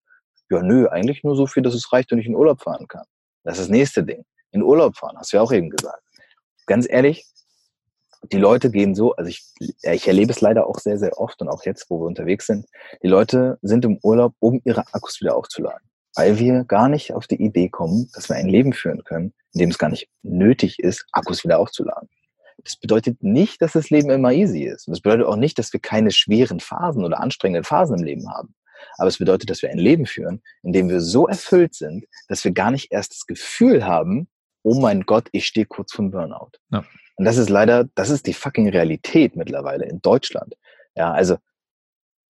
[0.50, 3.06] Ja, nö, eigentlich nur so viel, dass es reicht und ich in Urlaub fahren kann.
[3.44, 4.24] Das ist das nächste Ding.
[4.52, 6.02] In Urlaub fahren, hast du ja auch eben gesagt.
[6.66, 7.26] Ganz ehrlich,
[8.32, 11.50] die Leute gehen so, also ich, ich erlebe es leider auch sehr, sehr oft und
[11.50, 12.66] auch jetzt, wo wir unterwegs sind,
[13.02, 15.88] die Leute sind im Urlaub, um ihre Akkus wieder aufzuladen.
[16.16, 19.60] Weil wir gar nicht auf die Idee kommen, dass wir ein Leben führen können, in
[19.60, 22.10] dem es gar nicht nötig ist, Akkus wieder aufzuladen.
[22.64, 24.88] Das bedeutet nicht, dass das Leben immer easy ist.
[24.88, 28.30] Und das bedeutet auch nicht, dass wir keine schweren Phasen oder anstrengenden Phasen im Leben
[28.30, 28.54] haben.
[28.98, 32.44] Aber es bedeutet, dass wir ein Leben führen, in dem wir so erfüllt sind, dass
[32.44, 34.28] wir gar nicht erst das Gefühl haben,
[34.64, 36.52] oh mein Gott, ich stehe kurz vom Burnout.
[36.72, 36.84] Ja.
[37.20, 40.56] Und das ist leider, das ist die fucking Realität mittlerweile in Deutschland.
[40.96, 41.36] Ja, also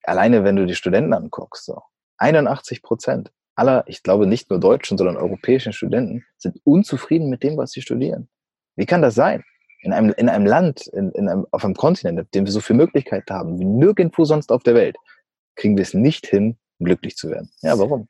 [0.02, 1.84] alleine wenn du die Studenten anguckst, so
[2.18, 7.56] 81 Prozent aller, ich glaube nicht nur deutschen, sondern europäischen Studenten sind unzufrieden mit dem,
[7.56, 8.30] was sie studieren.
[8.78, 9.44] Wie kann das sein?
[9.82, 12.60] In einem, in einem Land, in, in einem, auf einem Kontinent, auf dem wir so
[12.60, 14.98] viele Möglichkeiten haben, wie nirgendwo sonst auf der Welt,
[15.56, 17.52] kriegen wir es nicht hin, glücklich zu werden.
[17.62, 18.08] Ja, warum?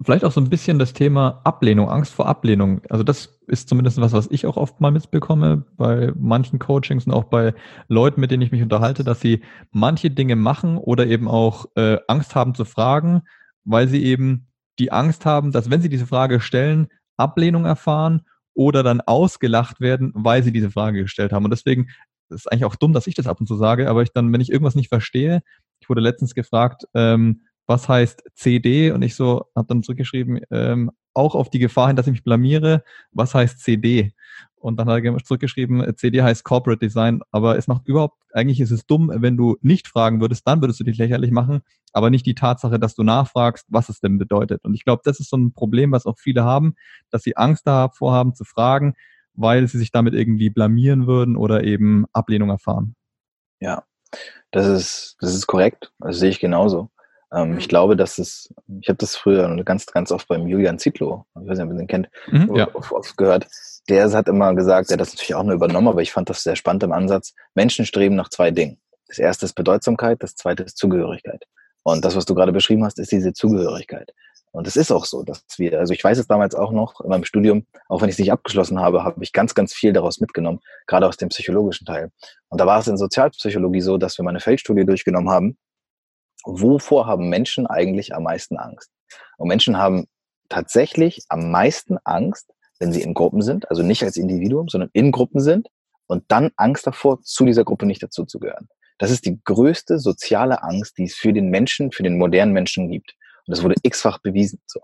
[0.00, 2.82] Vielleicht auch so ein bisschen das Thema Ablehnung, Angst vor Ablehnung.
[2.88, 7.12] Also das ist zumindest was, was ich auch oft mal mitbekomme bei manchen Coachings und
[7.12, 7.52] auch bei
[7.88, 11.98] Leuten, mit denen ich mich unterhalte, dass sie manche Dinge machen oder eben auch äh,
[12.06, 13.22] Angst haben zu fragen,
[13.64, 14.46] weil sie eben
[14.78, 18.22] die Angst haben, dass wenn sie diese Frage stellen, Ablehnung erfahren
[18.54, 21.44] oder dann ausgelacht werden, weil sie diese Frage gestellt haben.
[21.44, 21.88] Und deswegen
[22.30, 24.40] ist eigentlich auch dumm, dass ich das ab und zu sage, aber ich dann, wenn
[24.40, 25.42] ich irgendwas nicht verstehe,
[25.80, 28.90] ich wurde letztens gefragt, ähm, was heißt CD?
[28.90, 32.24] Und ich so habe dann zurückgeschrieben, ähm, auch auf die Gefahr hin, dass ich mich
[32.24, 34.12] blamiere, was heißt CD?
[34.56, 38.70] Und dann hat er zurückgeschrieben, CD heißt Corporate Design, aber es macht überhaupt, eigentlich ist
[38.70, 41.60] es dumm, wenn du nicht fragen würdest, dann würdest du dich lächerlich machen,
[41.92, 44.64] aber nicht die Tatsache, dass du nachfragst, was es denn bedeutet.
[44.64, 46.74] Und ich glaube, das ist so ein Problem, was auch viele haben,
[47.10, 48.94] dass sie Angst davor haben zu fragen,
[49.34, 52.96] weil sie sich damit irgendwie blamieren würden oder eben Ablehnung erfahren.
[53.60, 53.84] Ja,
[54.50, 55.92] das ist, das ist korrekt.
[56.00, 56.90] Das sehe ich genauso.
[57.32, 57.68] Ähm, ich mhm.
[57.68, 61.58] glaube, dass es, ich habe das früher ganz, ganz oft beim Julian Zitlo, ich weiß
[61.58, 62.74] nicht, ob ihr den kennt, mhm, ja.
[62.74, 63.46] oft, oft, gehört,
[63.88, 66.42] der hat immer gesagt, der hat das natürlich auch nur übernommen, aber ich fand das
[66.42, 67.34] sehr spannend im Ansatz.
[67.54, 68.78] Menschen streben nach zwei Dingen.
[69.08, 71.44] Das erste ist Bedeutsamkeit, das zweite ist Zugehörigkeit.
[71.82, 74.12] Und das, was du gerade beschrieben hast, ist diese Zugehörigkeit.
[74.50, 77.10] Und es ist auch so, dass wir, also ich weiß es damals auch noch in
[77.10, 80.20] meinem Studium, auch wenn ich es nicht abgeschlossen habe, habe ich ganz, ganz viel daraus
[80.20, 82.10] mitgenommen, gerade aus dem psychologischen Teil.
[82.48, 85.58] Und da war es in Sozialpsychologie so, dass wir mal eine Feldstudie durchgenommen haben.
[86.44, 88.90] Wovor haben Menschen eigentlich am meisten Angst?
[89.36, 90.06] Und Menschen haben
[90.48, 95.12] tatsächlich am meisten Angst, wenn sie in Gruppen sind, also nicht als Individuum, sondern in
[95.12, 95.68] Gruppen sind
[96.06, 98.68] und dann Angst davor, zu dieser Gruppe nicht dazuzugehören.
[98.98, 102.90] Das ist die größte soziale Angst, die es für den Menschen, für den modernen Menschen
[102.90, 103.14] gibt.
[103.46, 104.60] Und das wurde x-fach bewiesen.
[104.66, 104.80] So.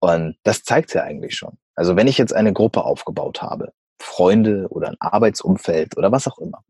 [0.00, 1.58] Und das zeigt ja eigentlich schon.
[1.74, 6.38] Also wenn ich jetzt eine Gruppe aufgebaut habe, Freunde oder ein Arbeitsumfeld oder was auch
[6.38, 6.64] immer.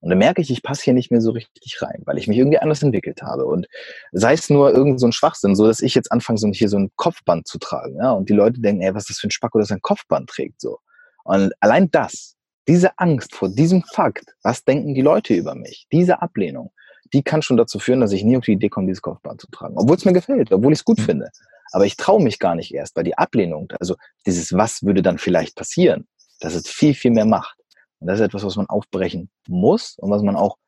[0.00, 2.36] Und dann merke ich, ich passe hier nicht mehr so richtig rein, weil ich mich
[2.36, 3.46] irgendwie anders entwickelt habe.
[3.46, 3.66] Und
[4.12, 6.78] sei es nur irgend so ein Schwachsinn, so dass ich jetzt anfange, so hier so
[6.78, 9.30] ein Kopfband zu tragen, ja, und die Leute denken, ey, was ist das für ein
[9.30, 10.78] Spacko, das ein Kopfband trägt, so.
[11.24, 12.36] Und allein das,
[12.68, 16.72] diese Angst vor diesem Fakt, was denken die Leute über mich, diese Ablehnung,
[17.12, 19.46] die kann schon dazu führen, dass ich nie auf die Idee komme, dieses Kopfband zu
[19.50, 19.74] tragen.
[19.76, 21.04] Obwohl es mir gefällt, obwohl ich es gut mhm.
[21.04, 21.30] finde.
[21.72, 25.18] Aber ich traue mich gar nicht erst, weil die Ablehnung, also dieses, was würde dann
[25.18, 26.06] vielleicht passieren,
[26.42, 27.56] das ist viel, viel mehr Macht.
[28.00, 30.58] Und das ist etwas, was man aufbrechen muss und was man auch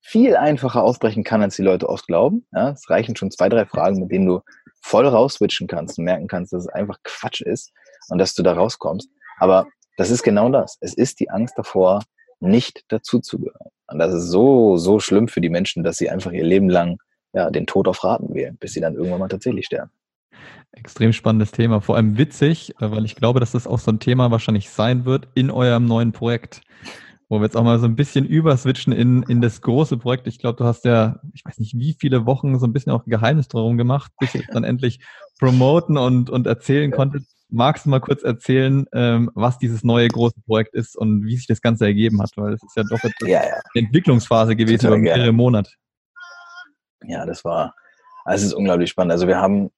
[0.00, 2.46] viel einfacher aufbrechen kann, als die Leute oft glauben.
[2.52, 4.40] Ja, es reichen schon zwei, drei Fragen, mit denen du
[4.80, 7.72] voll rausswitchen kannst und merken kannst, dass es einfach Quatsch ist
[8.08, 9.10] und dass du da rauskommst.
[9.38, 9.66] Aber
[9.98, 10.78] das ist genau das.
[10.80, 12.02] Es ist die Angst davor,
[12.40, 13.70] nicht dazuzugehören.
[13.88, 16.98] Und das ist so, so schlimm für die Menschen, dass sie einfach ihr Leben lang
[17.34, 19.90] ja, den Tod auf Raten wählen, bis sie dann irgendwann mal tatsächlich sterben.
[20.78, 23.98] Extrem spannendes Thema, vor allem witzig, äh, weil ich glaube, dass das auch so ein
[23.98, 26.60] Thema wahrscheinlich sein wird in eurem neuen Projekt,
[27.28, 30.28] wo wir jetzt auch mal so ein bisschen überswitchen in, in das große Projekt.
[30.28, 33.04] Ich glaube, du hast ja, ich weiß nicht, wie viele Wochen so ein bisschen auch
[33.06, 35.00] Geheimnis darum gemacht, bis ihr es dann endlich
[35.40, 37.24] promoten und, und erzählen konntet.
[37.50, 41.46] Magst du mal kurz erzählen, ähm, was dieses neue große Projekt ist und wie sich
[41.46, 42.30] das Ganze ergeben hat?
[42.36, 43.60] Weil es ist ja doch eine ja, ja.
[43.74, 45.70] Entwicklungsphase gewesen über mehrere Monate.
[47.04, 47.74] Ja, das war,
[48.24, 49.12] also es ist unglaublich spannend.
[49.12, 49.70] Also wir haben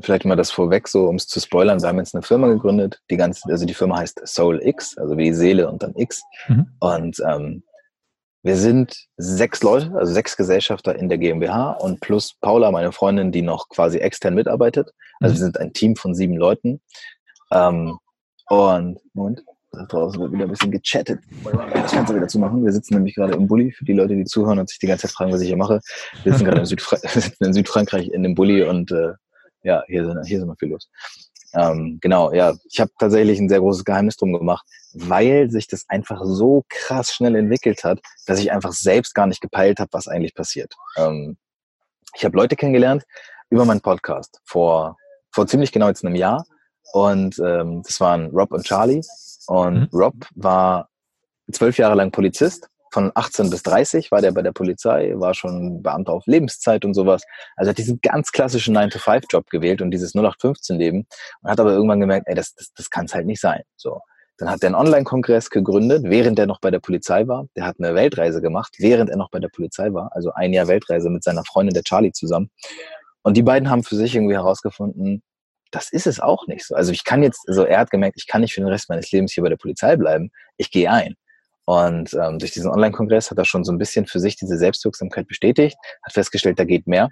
[0.00, 1.80] vielleicht mal das vorweg, so um es zu spoilern.
[1.80, 5.16] Wir haben jetzt eine Firma gegründet, die ganze, also die Firma heißt Soul X, also
[5.16, 6.22] wie Seele und dann X.
[6.48, 6.66] Mhm.
[6.80, 7.62] Und ähm,
[8.42, 13.32] wir sind sechs Leute, also sechs Gesellschafter in der GmbH und plus Paula, meine Freundin,
[13.32, 14.90] die noch quasi extern mitarbeitet.
[15.20, 15.36] Also mhm.
[15.36, 16.80] wir sind ein Team von sieben Leuten.
[17.50, 17.98] Ähm,
[18.48, 21.20] und Moment, da draußen wird wieder ein bisschen gechattet.
[21.72, 22.64] Das Fenster wieder zu machen.
[22.64, 25.06] Wir sitzen nämlich gerade im Bulli, für die Leute, die zuhören und sich die ganze
[25.06, 25.80] Zeit fragen, was ich hier mache.
[26.22, 26.98] Wir sitzen gerade in, Südfra
[27.40, 29.12] in Südfrankreich in dem Bulli und äh,
[29.64, 30.88] ja, hier sind, hier sind wir viel los.
[31.54, 35.84] Ähm, genau, ja, ich habe tatsächlich ein sehr großes Geheimnis drum gemacht, weil sich das
[35.88, 40.08] einfach so krass schnell entwickelt hat, dass ich einfach selbst gar nicht gepeilt habe, was
[40.08, 40.74] eigentlich passiert.
[40.96, 41.36] Ähm,
[42.14, 43.04] ich habe Leute kennengelernt
[43.50, 44.96] über meinen Podcast vor,
[45.30, 46.44] vor ziemlich genau jetzt einem Jahr
[46.92, 49.02] und ähm, das waren Rob und Charlie
[49.46, 49.88] und mhm.
[49.92, 50.88] Rob war
[51.52, 55.82] zwölf Jahre lang Polizist von 18 bis 30 war der bei der Polizei, war schon
[55.82, 57.24] Beamter auf Lebenszeit und sowas.
[57.56, 61.04] Also hat diesen ganz klassischen 9-to-5-Job gewählt und dieses 0815-Leben
[61.42, 63.62] und hat aber irgendwann gemerkt, ey, das, das, das kann es halt nicht sein.
[63.74, 64.00] So.
[64.38, 67.46] Dann hat er einen Online-Kongress gegründet, während er noch bei der Polizei war.
[67.56, 70.10] Der hat eine Weltreise gemacht, während er noch bei der Polizei war.
[70.12, 72.48] Also ein Jahr Weltreise mit seiner Freundin, der Charlie, zusammen.
[73.22, 75.22] Und die beiden haben für sich irgendwie herausgefunden,
[75.72, 76.76] das ist es auch nicht so.
[76.76, 79.10] Also ich kann jetzt, also er hat gemerkt, ich kann nicht für den Rest meines
[79.10, 80.30] Lebens hier bei der Polizei bleiben.
[80.56, 81.16] Ich gehe ein.
[81.66, 85.26] Und ähm, durch diesen Online-Kongress hat er schon so ein bisschen für sich diese Selbstwirksamkeit
[85.26, 87.08] bestätigt, hat festgestellt, da geht mehr.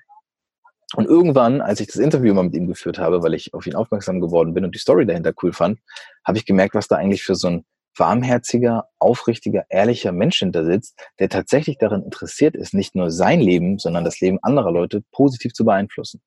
[0.94, 3.74] Und irgendwann, als ich das Interview mal mit ihm geführt habe, weil ich auf ihn
[3.74, 5.78] aufmerksam geworden bin und die Story dahinter cool fand,
[6.26, 7.64] habe ich gemerkt, was da eigentlich für so ein
[7.96, 13.78] warmherziger, aufrichtiger, ehrlicher Mensch hinter sitzt, der tatsächlich daran interessiert ist, nicht nur sein Leben,
[13.78, 16.22] sondern das Leben anderer Leute positiv zu beeinflussen.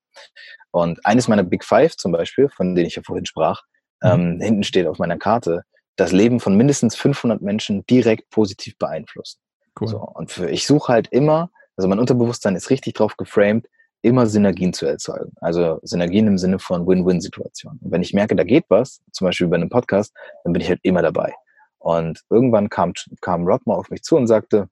[0.71, 3.63] Und eines meiner Big Five zum Beispiel, von denen ich ja vorhin sprach,
[4.01, 4.09] mhm.
[4.09, 5.63] ähm, hinten steht auf meiner Karte,
[5.95, 9.39] das Leben von mindestens 500 Menschen direkt positiv beeinflussen.
[9.79, 9.87] Cool.
[9.87, 13.67] So, und für, ich suche halt immer, also mein Unterbewusstsein ist richtig drauf geframed,
[14.01, 15.31] immer Synergien zu erzeugen.
[15.41, 17.79] Also Synergien im Sinne von Win-Win-Situationen.
[17.81, 20.69] Und wenn ich merke, da geht was, zum Beispiel bei einem Podcast, dann bin ich
[20.69, 21.33] halt immer dabei.
[21.79, 24.69] Und irgendwann kam, kam Rob mal auf mich zu und sagte,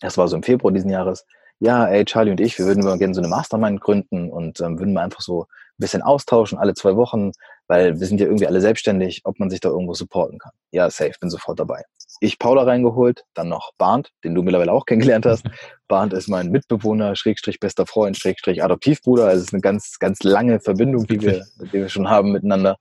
[0.00, 1.24] das war so im Februar diesen Jahres,
[1.60, 4.78] ja, ey, Charlie und ich, wir würden mal gerne so eine Mastermind gründen und ähm,
[4.80, 5.46] würden mal einfach so
[5.78, 7.32] bisschen austauschen, alle zwei Wochen,
[7.68, 10.52] weil wir sind ja irgendwie alle selbstständig, ob man sich da irgendwo supporten kann.
[10.70, 11.82] Ja, safe, bin sofort dabei.
[12.20, 15.44] Ich Paula reingeholt, dann noch Barnt, den du mittlerweile auch kennengelernt hast.
[15.88, 19.26] Barnt ist mein Mitbewohner, Schrägstrich bester Freund, Schrägstrich Adoptivbruder.
[19.26, 22.76] Also es ist eine ganz, ganz lange Verbindung, die wir, die wir schon haben miteinander.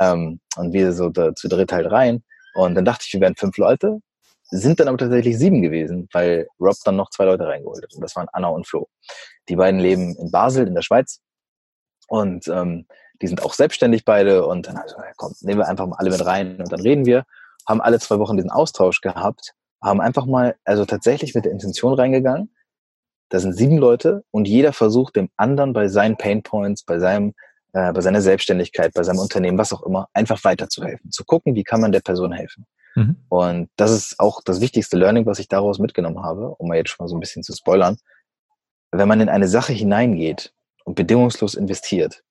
[0.00, 2.22] Ähm, und wir so da, zu dritt halt rein.
[2.54, 4.00] Und dann dachte ich, wir wären fünf Leute
[4.50, 7.94] sind dann aber tatsächlich sieben gewesen, weil Rob dann noch zwei Leute reingeholt hat.
[7.94, 8.88] Und das waren Anna und Flo.
[9.48, 11.20] Die beiden leben in Basel in der Schweiz.
[12.06, 12.86] Und ähm,
[13.22, 14.46] die sind auch selbstständig beide.
[14.46, 16.80] Und dann habe ich gesagt, komm, nehmen wir einfach mal alle mit rein und dann
[16.80, 17.24] reden wir.
[17.68, 21.94] haben alle zwei Wochen diesen Austausch gehabt, haben einfach mal, also tatsächlich mit der Intention
[21.94, 22.50] reingegangen,
[23.28, 27.34] da sind sieben Leute und jeder versucht dem anderen bei seinen Pain Points, bei seinem,
[27.72, 31.64] äh, bei seiner Selbstständigkeit, bei seinem Unternehmen, was auch immer, einfach weiterzuhelfen, zu gucken, wie
[31.64, 32.66] kann man der Person helfen.
[32.94, 33.16] Mhm.
[33.28, 36.90] Und das ist auch das wichtigste Learning, was ich daraus mitgenommen habe, um mal jetzt
[36.90, 37.98] schon mal so ein bisschen zu spoilern.
[38.92, 40.52] Wenn man in eine Sache hineingeht
[40.86, 42.22] und bedingungslos investiert,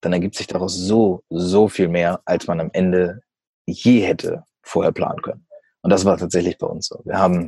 [0.00, 3.20] dann ergibt sich daraus so, so viel mehr, als man am Ende
[3.66, 5.46] je hätte vorher planen können.
[5.82, 7.00] Und das war tatsächlich bei uns so.
[7.04, 7.46] Wir haben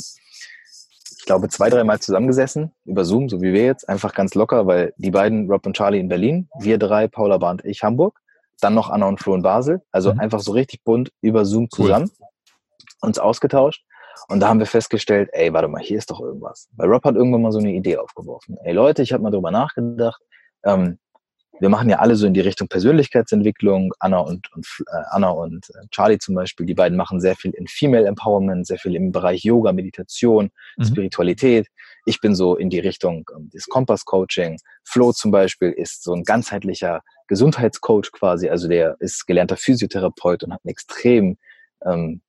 [1.18, 4.94] ich glaube, zwei, dreimal zusammengesessen über Zoom, so wie wir jetzt, einfach ganz locker, weil
[4.96, 8.20] die beiden, Rob und Charlie in Berlin, wir drei, Paula Barnd, ich Hamburg,
[8.60, 10.20] dann noch Anna und Flo in Basel, also mhm.
[10.20, 12.28] einfach so richtig bunt über Zoom zusammen, cool.
[13.00, 13.84] uns ausgetauscht.
[14.28, 16.68] Und da haben wir festgestellt, ey, warte mal, hier ist doch irgendwas.
[16.76, 18.56] Weil Rob hat irgendwann mal so eine Idee aufgeworfen.
[18.62, 20.22] Ey Leute, ich habe mal drüber nachgedacht,
[20.66, 20.98] ähm,
[21.60, 23.92] wir machen ja alle so in die Richtung Persönlichkeitsentwicklung.
[23.98, 27.52] Anna und, und äh, Anna und äh, Charlie zum Beispiel, die beiden machen sehr viel
[27.52, 30.84] in Female Empowerment, sehr viel im Bereich Yoga, Meditation, mhm.
[30.84, 31.68] Spiritualität.
[32.04, 34.58] Ich bin so in die Richtung ähm, des Kompass-Coaching.
[34.84, 40.52] Flo zum Beispiel ist so ein ganzheitlicher Gesundheitscoach quasi, also der ist gelernter Physiotherapeut und
[40.52, 41.38] hat einen extrem
[41.84, 42.20] ähm,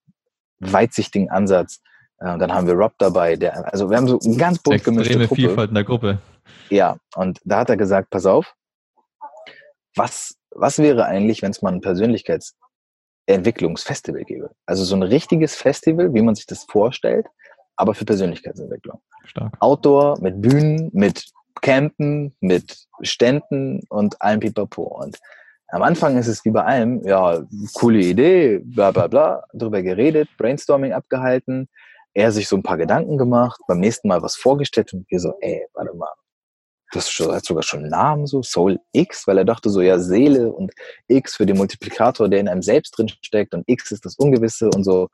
[0.58, 1.80] weitsichtigen Ansatz.
[2.18, 5.18] Äh, dann haben wir Rob dabei, der, also wir haben so ein ganz bunt gemischte
[5.18, 5.34] Gruppe.
[5.34, 6.18] Vielfalt in der Gruppe.
[6.70, 8.54] Ja, und da hat er gesagt, pass auf,
[9.96, 14.50] was, was wäre eigentlich, wenn es mal ein Persönlichkeitsentwicklungsfestival gäbe?
[14.66, 17.26] Also so ein richtiges Festival, wie man sich das vorstellt,
[17.76, 19.00] aber für Persönlichkeitsentwicklung.
[19.24, 19.56] Stark.
[19.60, 21.30] Outdoor, mit Bühnen, mit
[21.60, 24.82] Campen, mit Ständen und allem Pipapo.
[24.82, 25.18] Und
[25.68, 27.42] am Anfang ist es wie bei allem, ja,
[27.74, 31.68] coole Idee, bla bla bla, drüber geredet, Brainstorming abgehalten,
[32.14, 35.34] er sich so ein paar Gedanken gemacht, beim nächsten Mal was vorgestellt und wir so,
[35.40, 36.08] ey, warte mal,
[36.92, 40.52] das hat sogar schon einen Namen so, Soul X, weil er dachte so, ja, Seele
[40.52, 40.72] und
[41.06, 44.70] X für den Multiplikator, der in einem selbst drin steckt und X ist das Ungewisse
[44.74, 45.08] und so.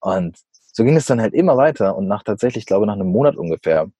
[0.00, 0.38] Und
[0.72, 3.90] so ging es dann halt immer weiter und nach tatsächlich, glaube nach einem Monat ungefähr,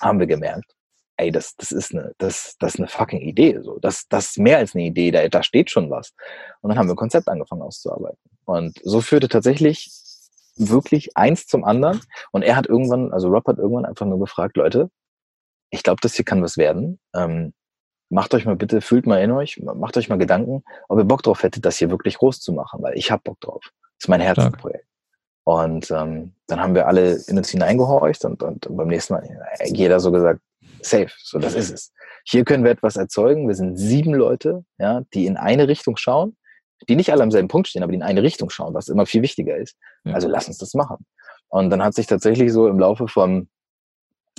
[0.00, 0.72] haben wir gemerkt,
[1.16, 3.78] ey, das, das ist eine, das, das ist eine fucking Idee, so.
[3.80, 6.12] Das, das ist mehr als eine Idee, da, da steht schon was.
[6.60, 8.18] Und dann haben wir ein Konzept angefangen auszuarbeiten.
[8.44, 9.90] Und so führte tatsächlich
[10.56, 12.00] wirklich eins zum anderen.
[12.32, 14.90] Und er hat irgendwann, also Rob hat irgendwann einfach nur gefragt, Leute,
[15.70, 16.98] ich glaube, das hier kann was werden.
[17.14, 17.52] Ähm,
[18.08, 21.22] macht euch mal bitte, fühlt mal in euch, macht euch mal Gedanken, ob ihr Bock
[21.22, 23.62] drauf hättet, das hier wirklich groß zu machen, weil ich habe Bock drauf.
[23.62, 24.86] Das ist mein Herzensprojekt.
[25.44, 29.22] Und ähm, dann haben wir alle in uns hineingehorcht und, und, und beim nächsten Mal
[29.58, 30.40] äh, jeder so gesagt,
[30.82, 31.92] safe, so das ist es.
[32.24, 33.46] Hier können wir etwas erzeugen.
[33.46, 36.36] Wir sind sieben Leute, ja, die in eine Richtung schauen,
[36.88, 39.06] die nicht alle am selben Punkt stehen, aber die in eine Richtung schauen, was immer
[39.06, 39.76] viel wichtiger ist.
[40.04, 40.14] Ja.
[40.14, 41.06] Also lass uns das machen.
[41.48, 43.48] Und dann hat sich tatsächlich so im Laufe vom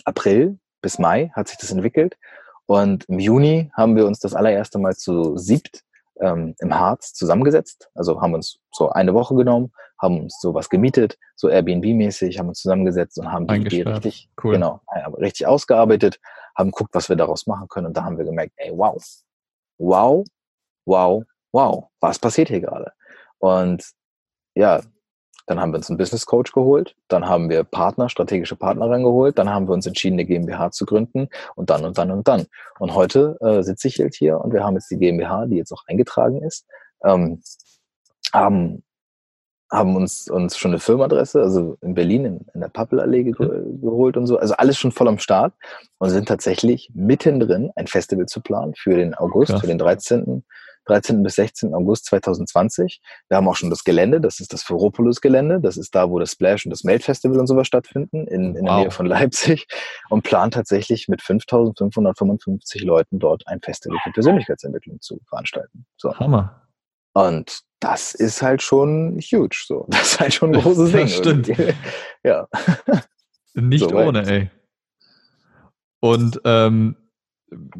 [0.03, 2.17] April bis Mai hat sich das entwickelt.
[2.65, 5.83] Und im Juni haben wir uns das allererste Mal zu siebt
[6.19, 7.89] ähm, im Harz zusammengesetzt.
[7.95, 12.61] Also haben uns so eine Woche genommen, haben uns sowas gemietet, so Airbnb-mäßig, haben uns
[12.61, 14.53] zusammengesetzt und haben die Idee richtig, cool.
[14.53, 14.81] genau,
[15.17, 16.19] richtig ausgearbeitet,
[16.55, 17.87] haben geguckt, was wir daraus machen können.
[17.87, 19.01] Und da haben wir gemerkt, ey, wow,
[19.77, 20.25] wow,
[20.85, 22.91] wow, wow, was passiert hier gerade?
[23.39, 23.91] Und
[24.55, 24.81] ja,
[25.47, 29.37] dann haben wir uns einen Business Coach geholt, dann haben wir Partner, strategische Partner reingeholt,
[29.37, 32.45] dann haben wir uns entschieden, eine GmbH zu gründen und dann und dann und dann.
[32.79, 35.71] Und heute äh, sitze ich halt hier und wir haben jetzt die GmbH, die jetzt
[35.71, 36.65] auch eingetragen ist,
[37.03, 37.41] ähm,
[38.33, 38.83] haben
[39.71, 43.81] haben uns, uns schon eine Firmenadresse, also in Berlin in, in der Pappelallee ge mhm.
[43.81, 44.37] geholt und so.
[44.37, 45.53] Also alles schon voll am Start
[45.97, 49.61] und sind tatsächlich mittendrin, ein Festival zu planen für den August, Krass.
[49.61, 50.45] für den 13.
[50.87, 51.21] 13.
[51.23, 51.73] bis 16.
[51.73, 53.01] August 2020.
[53.27, 55.59] Wir haben auch schon das Gelände, das ist das Ferropolis-Gelände.
[55.61, 58.65] Das ist da, wo das Splash und das Melt Festival und sowas stattfinden, in, in
[58.65, 58.65] wow.
[58.65, 59.67] der Nähe von Leipzig.
[60.09, 65.85] Und plant tatsächlich mit 5555 Leuten dort ein Festival für Persönlichkeitsentwicklung zu veranstalten.
[65.97, 66.13] So.
[66.15, 66.67] Hammer.
[67.13, 69.63] Und das ist halt schon huge.
[69.65, 69.85] So.
[69.89, 71.01] Das ist halt schon ein großes Ding.
[71.01, 71.51] Das stimmt.
[72.23, 72.47] Ja.
[73.53, 74.51] Nicht so ohne, ey.
[75.99, 76.95] Und ähm,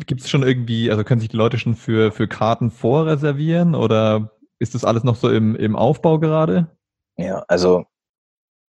[0.06, 4.32] Gibt es schon irgendwie, also können sich die Leute schon für, für Karten vorreservieren oder
[4.60, 6.68] ist das alles noch so im, im Aufbau gerade?
[7.18, 7.86] Ja, also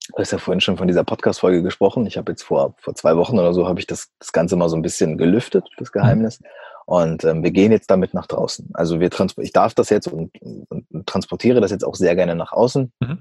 [0.09, 2.05] du hast ja vorhin schon von dieser Podcast-Folge gesprochen.
[2.07, 4.69] Ich habe jetzt vor, vor zwei Wochen oder so habe ich das, das Ganze mal
[4.69, 6.39] so ein bisschen gelüftet, das Geheimnis.
[6.39, 6.45] Mhm.
[6.85, 8.69] Und ähm, wir gehen jetzt damit nach draußen.
[8.73, 12.33] Also wir ich darf das jetzt und, und, und, transportiere das jetzt auch sehr gerne
[12.33, 12.91] nach außen.
[13.01, 13.19] Mhm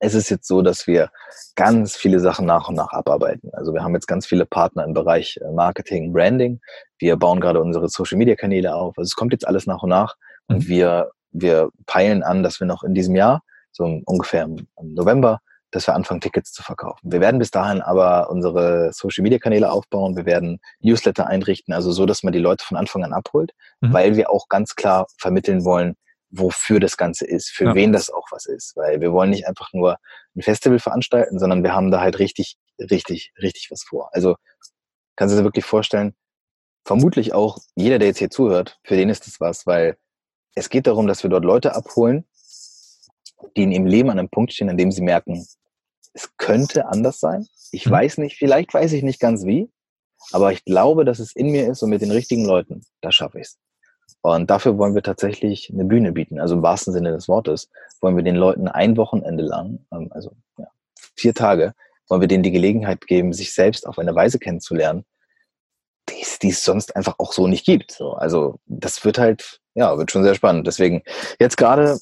[0.00, 1.10] es ist jetzt so, dass wir
[1.56, 3.50] ganz viele Sachen nach und nach abarbeiten.
[3.52, 6.60] Also wir haben jetzt ganz viele Partner im Bereich äh, Marketing, Branding.
[6.98, 8.96] Wir bauen gerade unsere Social-Media-Kanäle auf.
[8.96, 10.14] Also es kommt jetzt alles nach und nach.
[10.46, 10.68] Und mhm.
[10.68, 13.42] wir, wir peilen an, dass wir noch in diesem Jahr,
[13.72, 15.40] so ungefähr im November,
[15.70, 17.12] dass wir anfangen, Tickets zu verkaufen.
[17.12, 20.16] Wir werden bis dahin aber unsere Social-Media-Kanäle aufbauen.
[20.16, 23.92] Wir werden Newsletter einrichten, also so, dass man die Leute von Anfang an abholt, mhm.
[23.92, 25.96] weil wir auch ganz klar vermitteln wollen,
[26.30, 27.74] wofür das Ganze ist, für Ja.
[27.74, 28.76] wen das auch was ist.
[28.76, 29.98] Weil wir wollen nicht einfach nur
[30.36, 34.10] ein Festival veranstalten, sondern wir haben da halt richtig, richtig, richtig was vor.
[34.12, 34.36] Also
[35.16, 36.14] kannst du dir wirklich vorstellen,
[36.84, 39.96] vermutlich auch jeder, der jetzt hier zuhört, für den ist das was, weil
[40.54, 42.26] es geht darum, dass wir dort Leute abholen,
[43.56, 45.46] die in ihrem Leben an einem Punkt stehen, an dem sie merken,
[46.14, 47.46] es könnte anders sein.
[47.70, 47.90] Ich Mhm.
[47.90, 49.70] weiß nicht, vielleicht weiß ich nicht ganz wie,
[50.32, 53.38] aber ich glaube, dass es in mir ist und mit den richtigen Leuten, da schaffe
[53.38, 53.58] ich es.
[54.22, 56.40] Und dafür wollen wir tatsächlich eine Bühne bieten.
[56.40, 60.32] Also im wahrsten Sinne des Wortes wollen wir den Leuten ein Wochenende lang, ähm, also
[60.58, 60.66] ja,
[61.16, 61.74] vier Tage,
[62.08, 65.04] wollen wir denen die Gelegenheit geben, sich selbst auf eine Weise kennenzulernen,
[66.42, 67.92] die es, sonst einfach auch so nicht gibt.
[67.92, 70.66] So, also das wird halt, ja, wird schon sehr spannend.
[70.66, 71.02] Deswegen
[71.38, 71.98] jetzt gerade,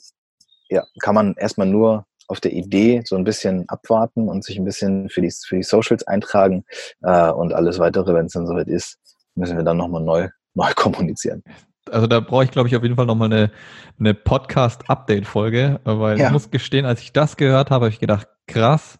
[0.69, 4.65] ja, kann man erstmal nur auf der Idee so ein bisschen abwarten und sich ein
[4.65, 6.65] bisschen für die, für die Socials eintragen
[7.03, 8.99] äh, und alles weitere, wenn es dann soweit ist,
[9.35, 11.43] müssen wir dann nochmal neu, neu kommunizieren.
[11.91, 13.51] Also da brauche ich, glaube ich, auf jeden Fall nochmal eine,
[13.99, 16.27] eine Podcast-Update-Folge, weil Ja.
[16.27, 18.99] ich muss gestehen, als ich das gehört habe, habe ich gedacht, krass,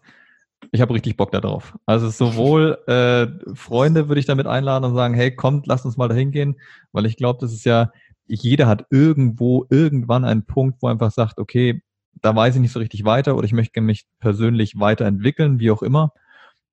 [0.71, 1.75] ich habe richtig Bock darauf.
[1.85, 6.07] Also sowohl äh, Freunde würde ich damit einladen und sagen, hey, kommt, lasst uns mal
[6.07, 6.55] dahin gehen,
[6.91, 7.91] weil ich glaube, das ist ja,
[8.25, 11.81] jeder hat irgendwo, irgendwann einen Punkt, wo er einfach sagt, okay,
[12.21, 15.83] da weiß ich nicht so richtig weiter oder ich möchte mich persönlich weiterentwickeln, wie auch
[15.83, 16.11] immer.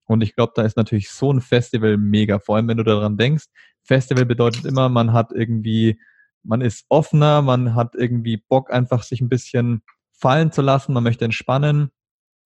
[0.07, 3.17] Und ich glaube, da ist natürlich so ein Festival mega, vor allem wenn du daran
[3.17, 3.47] denkst,
[3.83, 5.99] Festival bedeutet immer, man hat irgendwie,
[6.43, 9.83] man ist offener, man hat irgendwie Bock, einfach sich ein bisschen
[10.13, 11.91] fallen zu lassen, man möchte entspannen.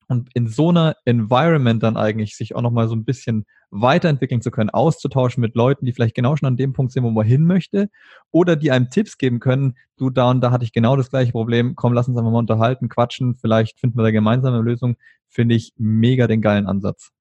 [0.08, 4.50] Und in so einer Environment dann eigentlich sich auch nochmal so ein bisschen weiterentwickeln zu
[4.50, 7.44] können, auszutauschen mit Leuten, die vielleicht genau schon an dem Punkt sind, wo man hin
[7.44, 7.90] möchte,
[8.30, 11.32] oder die einem Tipps geben können, du da und da hatte ich genau das gleiche
[11.32, 14.96] Problem, komm, lass uns einfach mal unterhalten, quatschen, vielleicht finden wir da gemeinsam eine Lösung,
[15.28, 17.12] finde ich mega den geilen Ansatz.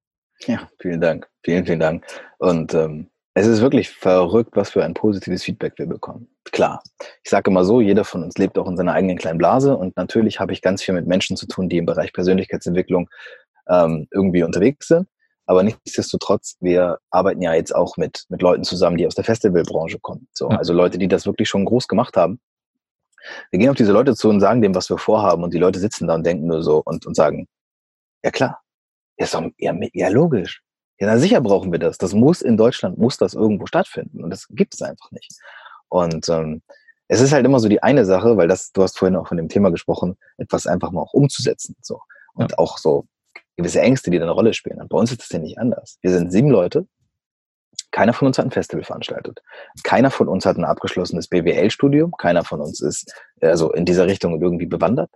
[0.46, 1.28] Ja, vielen Dank.
[1.44, 2.06] Vielen, vielen Dank.
[2.38, 6.28] Und ähm, es ist wirklich verrückt, was für ein positives Feedback wir bekommen.
[6.46, 6.82] Klar,
[7.24, 9.96] ich sage immer so, jeder von uns lebt auch in seiner eigenen kleinen Blase und
[9.96, 13.10] natürlich habe ich ganz viel mit Menschen zu tun, die im Bereich Persönlichkeitsentwicklung
[13.68, 15.08] ähm, irgendwie unterwegs sind.
[15.46, 20.00] Aber nichtsdestotrotz, wir arbeiten ja jetzt auch mit, mit Leuten zusammen, die aus der Festivalbranche
[20.00, 20.28] kommen.
[20.34, 20.50] So.
[20.50, 22.40] Also Leute, die das wirklich schon groß gemacht haben.
[23.52, 25.80] Wir gehen auf diese Leute zu und sagen dem, was wir vorhaben und die Leute
[25.80, 27.48] sitzen da und denken nur so und, und sagen,
[28.24, 28.60] ja klar,
[29.18, 30.62] ist doch, ja, ja logisch.
[31.00, 31.98] Ja, na sicher brauchen wir das.
[31.98, 34.24] Das muss in Deutschland, muss das irgendwo stattfinden.
[34.24, 35.32] Und das gibt es einfach nicht.
[35.90, 36.62] Und ähm,
[37.08, 39.38] es ist halt immer so die eine Sache, weil das, du hast vorhin auch von
[39.38, 41.76] dem Thema gesprochen, etwas einfach mal auch umzusetzen.
[41.82, 42.00] So.
[42.34, 43.06] Und auch so
[43.56, 44.82] gewisse Ängste, die da eine Rolle spielen.
[44.82, 45.98] Und bei uns ist das ja nicht anders.
[46.02, 46.88] Wir sind sieben Leute.
[47.92, 49.42] Keiner von uns hat ein Festival veranstaltet.
[49.84, 52.12] Keiner von uns hat ein abgeschlossenes BWL-Studium.
[52.18, 55.10] Keiner von uns ist also in dieser Richtung irgendwie bewandert.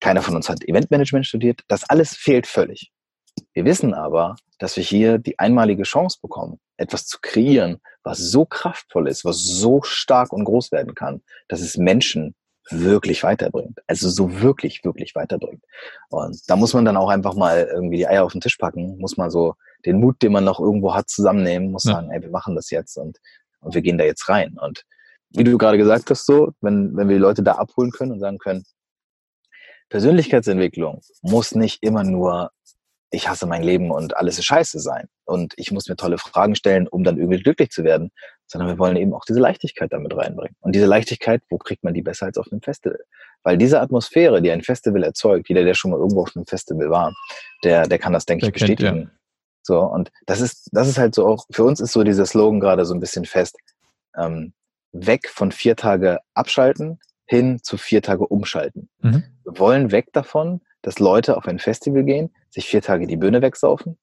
[0.00, 1.62] Keiner von uns hat Eventmanagement studiert.
[1.68, 2.92] Das alles fehlt völlig.
[3.56, 8.44] Wir wissen aber, dass wir hier die einmalige Chance bekommen, etwas zu kreieren, was so
[8.44, 12.34] kraftvoll ist, was so stark und groß werden kann, dass es Menschen
[12.68, 13.78] wirklich weiterbringt.
[13.86, 15.64] Also so wirklich, wirklich weiterbringt.
[16.10, 18.98] Und da muss man dann auch einfach mal irgendwie die Eier auf den Tisch packen,
[18.98, 19.54] muss man so
[19.86, 21.94] den Mut, den man noch irgendwo hat, zusammennehmen, muss Ja.
[21.94, 23.16] sagen, ey, wir machen das jetzt und,
[23.60, 24.58] und wir gehen da jetzt rein.
[24.60, 24.82] Und
[25.30, 28.20] wie du gerade gesagt hast, so, wenn, wenn wir die Leute da abholen können und
[28.20, 28.66] sagen können,
[29.88, 32.50] Persönlichkeitsentwicklung muss nicht immer nur
[33.10, 36.54] ich hasse mein Leben und alles ist scheiße sein und ich muss mir tolle Fragen
[36.54, 38.10] stellen, um dann irgendwie glücklich zu werden,
[38.46, 40.56] sondern wir wollen eben auch diese Leichtigkeit damit reinbringen.
[40.60, 42.98] Und diese Leichtigkeit, wo kriegt man die besser als auf einem Festival?
[43.42, 46.90] Weil diese Atmosphäre, die ein Festival erzeugt, jeder, der schon mal irgendwo auf einem Festival
[46.90, 47.14] war,
[47.64, 49.10] der, der kann das, denke Der ich, kennt, bestätigen.
[49.62, 52.60] So, und das ist, das ist halt so auch, für uns ist so dieser Slogan
[52.60, 53.56] gerade so ein bisschen fest,
[54.16, 54.52] ähm,
[54.92, 58.88] weg von vier Tage abschalten hin zu vier Tage umschalten.
[59.00, 59.24] Mhm.
[59.42, 63.40] Wir wollen weg davon, dass Leute auf ein Festival gehen, sich vier Tage die Bühne
[63.42, 63.98] wegsaufen.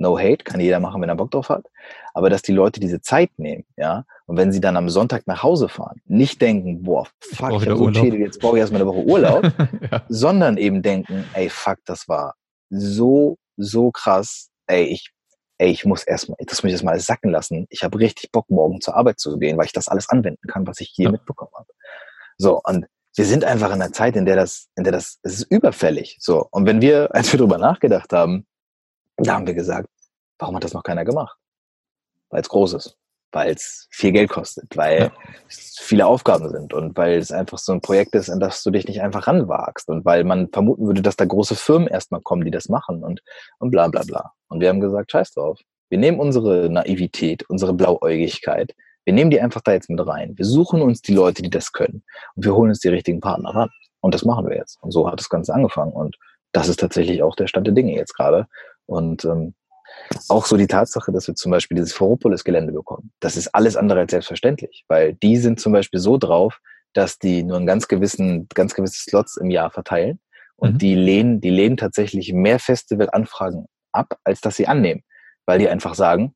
[0.00, 1.66] No hate, kann jeder machen, wenn er Bock drauf hat.
[2.14, 5.42] Aber dass die Leute diese Zeit nehmen, ja, und wenn sie dann am Sonntag nach
[5.42, 8.04] Hause fahren, nicht denken, boah, fuck, ich wieder hab so Urlaub.
[8.04, 9.42] Schädel, jetzt brauche ich erstmal eine Woche Urlaub,
[9.90, 10.02] ja.
[10.08, 12.34] sondern eben denken, ey, fuck, das war
[12.70, 15.10] so, so krass, ey, ich,
[15.58, 17.66] ey, ich muss erstmal, das muss ich erstmal sacken lassen.
[17.68, 20.64] Ich habe richtig Bock, morgen zur Arbeit zu gehen, weil ich das alles anwenden kann,
[20.64, 21.10] was ich hier Ja.
[21.10, 21.72] mitbekommen habe.
[22.36, 22.86] So, und
[23.18, 26.16] wir sind einfach in einer Zeit, in der das, in der das, es ist überfällig.
[26.20, 26.46] So.
[26.52, 28.46] Und wenn wir, als wir drüber nachgedacht haben,
[29.16, 29.88] da haben wir gesagt,
[30.38, 31.36] warum hat das noch keiner gemacht?
[32.30, 32.96] Weil es groß ist,
[33.32, 35.12] weil es viel Geld kostet, weil Ja.
[35.48, 38.70] es viele Aufgaben sind und weil es einfach so ein Projekt ist, an das du
[38.70, 42.44] dich nicht einfach ranwagst und weil man vermuten würde, dass da große Firmen erstmal kommen,
[42.44, 43.20] die das machen und,
[43.58, 44.32] und bla bla bla.
[44.48, 45.58] Und wir haben gesagt, scheiß drauf.
[45.88, 48.74] Wir nehmen unsere Naivität, unsere Blauäugigkeit,
[49.08, 50.36] wir nehmen die einfach da jetzt mit rein.
[50.36, 52.02] Wir suchen uns die Leute, die das können
[52.34, 53.70] und wir holen uns die richtigen Partner ran.
[54.00, 54.76] Und das machen wir jetzt.
[54.82, 55.92] Und so hat das Ganze angefangen.
[55.92, 56.18] Und
[56.52, 58.48] das ist tatsächlich auch der Stand der Dinge jetzt gerade.
[58.84, 59.54] Und ähm,
[60.28, 63.10] auch so die Tatsache, dass wir zum Beispiel dieses Ferropolis-Gelände bekommen.
[63.20, 66.60] Das ist alles andere als selbstverständlich, weil die sind zum Beispiel so drauf,
[66.92, 70.20] dass die nur einen ganz gewissen, ganz gewisse Slots im Jahr verteilen.
[70.56, 70.78] Und Mhm.
[70.80, 75.02] die lehnen, die lehnen tatsächlich mehr Festivalanfragen ab, als dass sie annehmen.
[75.46, 76.34] Weil die einfach sagen,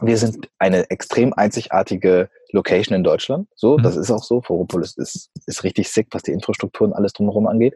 [0.00, 3.48] wir sind eine extrem einzigartige Location in Deutschland.
[3.54, 3.82] So, Mhm.
[3.82, 4.42] das ist auch so.
[4.42, 7.74] Foropolis ist, ist richtig sick, was die Infrastruktur und alles drumherum angeht.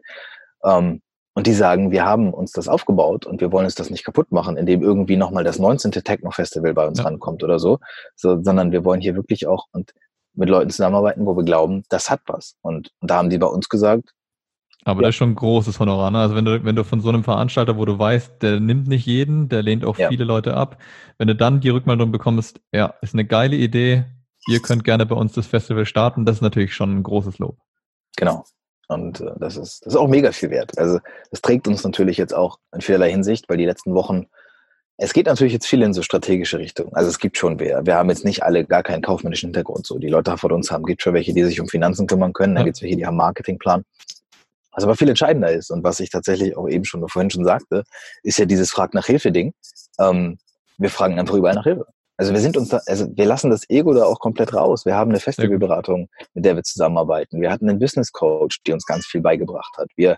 [0.63, 1.01] Ähm,
[1.33, 4.31] und die sagen, wir haben uns das aufgebaut und wir wollen uns das nicht kaputt
[4.33, 5.91] machen, indem irgendwie nochmal das 19.
[5.91, 7.05] Techno-Festival bei uns Ja.
[7.05, 7.79] rankommt oder so,
[8.15, 9.93] so, sondern wir wollen hier wirklich auch und
[10.33, 12.55] mit Leuten zusammenarbeiten, wo wir glauben, das hat was.
[12.61, 14.11] Und, und da haben die bei uns gesagt,
[14.83, 15.07] Aber Ja.
[15.07, 16.09] das ist schon ein großes Honorar.
[16.11, 16.19] Ne?
[16.19, 19.05] Also wenn du, wenn du von so einem Veranstalter, wo du weißt, der nimmt nicht
[19.05, 20.07] jeden, der lehnt auch Ja.
[20.09, 20.77] viele Leute ab,
[21.17, 24.05] wenn du dann die Rückmeldung bekommst, ja, ist eine geile Idee,
[24.47, 27.57] ihr könnt gerne bei uns das Festival starten, das ist natürlich schon ein großes Lob.
[28.17, 28.43] Genau.
[28.87, 30.77] Und äh, das, ist, das ist auch mega viel wert.
[30.77, 34.25] Also das trägt uns natürlich jetzt auch in vielerlei Hinsicht, weil die letzten Wochen,
[34.97, 36.93] es geht natürlich jetzt viel in so strategische Richtung.
[36.93, 37.85] Also es gibt schon wer.
[37.85, 39.87] Wir haben jetzt nicht alle gar keinen kaufmännischen Hintergrund.
[39.87, 42.53] So die Leute von uns haben, gibt schon welche, die sich um Finanzen kümmern können.
[42.55, 42.65] Dann Ja.
[42.65, 43.83] gibt es welche, die haben einen Marketingplan.
[44.73, 47.83] Was aber viel entscheidender ist und was ich tatsächlich auch eben schon vorhin schon sagte,
[48.23, 49.53] ist ja dieses Frag nach Hilfe-Ding.
[49.99, 50.37] Ähm,
[50.77, 51.85] wir fragen einfach überall nach Hilfe.
[52.17, 54.85] Also wir sind uns da, also wir lassen das Ego da auch komplett raus.
[54.85, 57.41] Wir haben eine Festivalberatung, mit der wir zusammenarbeiten.
[57.41, 59.87] Wir hatten einen Business Coach, die uns ganz viel beigebracht hat.
[59.95, 60.17] Wir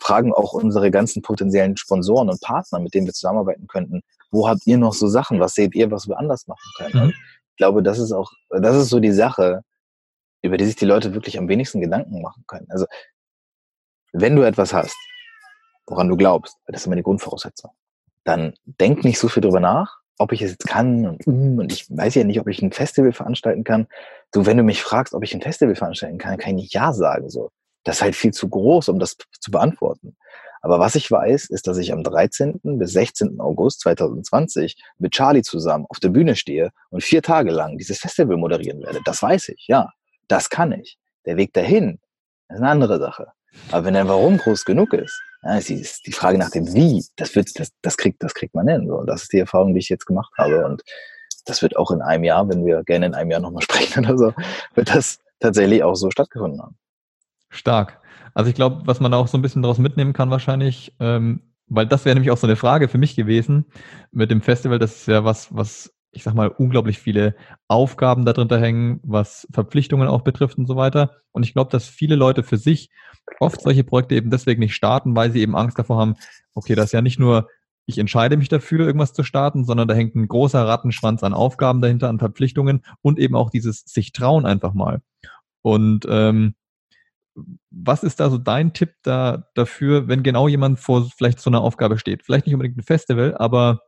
[0.00, 4.00] fragen auch unsere ganzen potenziellen Sponsoren und Partner, mit denen wir zusammenarbeiten könnten,
[4.32, 5.38] wo habt ihr noch so Sachen?
[5.38, 7.06] Was seht ihr, was wir anders machen können?
[7.06, 7.14] Mhm.
[7.50, 9.60] Ich glaube, das ist auch, das ist so die Sache,
[10.42, 12.66] über die sich die Leute wirklich am wenigsten Gedanken machen können.
[12.68, 12.86] Also
[14.14, 14.96] wenn du etwas hast,
[15.86, 17.72] woran du glaubst, das ist immer die Grundvoraussetzung,
[18.22, 21.72] dann denk nicht so viel drüber nach, ob ich es jetzt kann und, mm, und
[21.72, 23.88] ich weiß ja nicht, ob ich ein Festival veranstalten kann.
[24.32, 26.92] Du, wenn du mich fragst, ob ich ein Festival veranstalten kann, kann ich nicht Ja
[26.92, 27.28] sagen.
[27.28, 27.50] So,
[27.82, 30.16] das ist halt viel zu groß, um das zu beantworten.
[30.62, 32.60] Aber was ich weiß, ist, dass ich am 13.
[32.62, 33.38] bis 16.
[33.40, 38.36] August 2020 mit Charlie zusammen auf der Bühne stehe und vier Tage lang dieses Festival
[38.36, 39.00] moderieren werde.
[39.04, 39.90] Das weiß ich, ja.
[40.28, 40.96] Das kann ich.
[41.26, 41.98] Der Weg dahin
[42.48, 43.32] ist eine andere Sache.
[43.70, 47.34] Aber wenn der Warum groß genug ist, ja, ist die, Frage nach dem Wie, das
[47.34, 48.86] wird, das, das kriegt, das kriegt man hin.
[48.86, 49.02] So.
[49.04, 50.64] Das ist die Erfahrung, die ich jetzt gemacht habe.
[50.64, 50.82] Und
[51.44, 54.16] das wird auch in einem Jahr, wenn wir gerne in einem Jahr nochmal sprechen oder
[54.16, 54.32] so,
[54.74, 56.76] wird das tatsächlich auch so stattgefunden haben.
[57.50, 58.00] Stark.
[58.32, 61.40] Also ich glaube, was man da auch so ein bisschen daraus mitnehmen kann wahrscheinlich, ähm,
[61.66, 63.66] weil das wäre nämlich auch so eine Frage für mich gewesen
[64.10, 67.34] mit dem Festival, das ist ja was, was ich sag mal, unglaublich viele
[67.68, 71.16] Aufgaben da drunter hängen, was Verpflichtungen auch betrifft und so weiter.
[71.32, 72.90] Und ich glaube, dass viele Leute für sich
[73.40, 76.14] oft solche Projekte eben deswegen nicht starten, weil sie eben Angst davor haben,
[76.54, 77.48] okay, das ist ja nicht nur,
[77.86, 81.80] ich entscheide mich dafür, irgendwas zu starten, sondern da hängt ein großer Rattenschwanz an Aufgaben
[81.80, 85.02] dahinter, an Verpflichtungen und eben auch dieses sich trauen einfach mal.
[85.62, 86.54] Und ähm,
[87.70, 91.62] was ist da so dein Tipp da dafür, wenn genau jemand vor vielleicht so einer
[91.62, 92.22] Aufgabe steht?
[92.22, 93.80] Vielleicht nicht unbedingt ein Festival, aber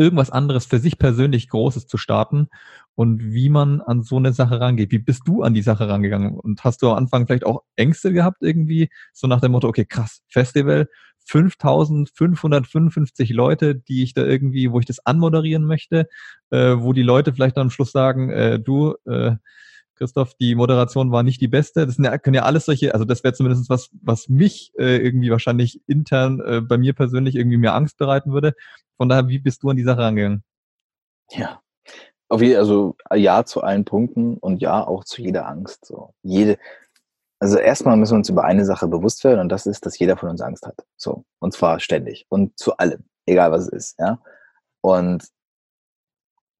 [0.00, 2.48] irgendwas anderes für sich persönlich Großes zu starten
[2.94, 4.90] und wie man an so eine Sache rangeht.
[4.90, 6.38] Wie bist du an die Sache rangegangen?
[6.38, 8.88] Und hast du am Anfang vielleicht auch Ängste gehabt irgendwie?
[9.12, 10.88] So nach dem Motto, okay, krass, Festival,
[11.26, 16.08] 5555 Leute, die ich da irgendwie, wo ich das anmoderieren möchte,
[16.48, 19.32] äh, wo die Leute vielleicht dann am Schluss sagen, äh, du, äh,
[20.00, 21.86] Christoph, die Moderation war nicht die beste.
[21.86, 25.30] Das ja, können ja alles solche, also das wäre zumindest was, was mich äh, irgendwie
[25.30, 28.54] wahrscheinlich intern äh, bei mir persönlich irgendwie mir Angst bereiten würde.
[28.96, 30.42] Von daher, wie bist du an die Sache rangegangen?
[31.32, 31.60] Ja.
[32.30, 35.84] Auf jeden, also ja zu allen Punkten und ja auch zu jeder Angst.
[35.84, 36.58] So jede,
[37.38, 40.16] also erstmal müssen wir uns über eine Sache bewusst werden und das ist, dass jeder
[40.16, 40.76] von uns Angst hat.
[40.96, 43.98] So und zwar ständig und zu allem, egal was es ist.
[43.98, 44.18] Ja.
[44.80, 45.28] Und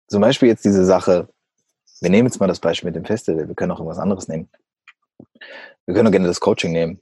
[0.08, 1.28] zum Beispiel jetzt diese Sache.
[2.00, 3.48] Wir nehmen jetzt mal das Beispiel mit dem Festival.
[3.48, 4.48] Wir können auch irgendwas anderes nehmen.
[5.86, 7.00] Wir können auch gerne das Coaching nehmen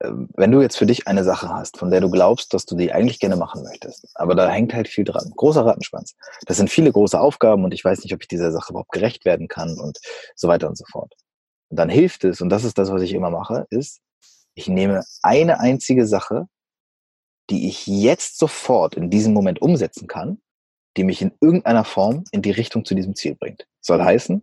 [0.00, 2.92] wenn du jetzt für dich eine Sache hast, von der du glaubst, dass du die
[2.92, 5.32] eigentlich gerne machen möchtest, aber da hängt halt viel dran.
[5.34, 6.14] Großer Rattenschwanz.
[6.46, 9.24] Das sind viele große Aufgaben und ich weiß nicht, ob ich dieser Sache überhaupt gerecht
[9.24, 9.98] werden kann und
[10.36, 11.14] so weiter und so fort.
[11.68, 14.00] Und dann hilft es, und das ist das, was ich immer mache, ist,
[14.54, 16.46] ich nehme eine einzige Sache,
[17.50, 20.40] die ich jetzt sofort in diesem Moment umsetzen kann,
[20.98, 23.66] die mich in irgendeiner Form in die Richtung zu diesem Ziel bringt.
[23.80, 24.42] Soll heißen,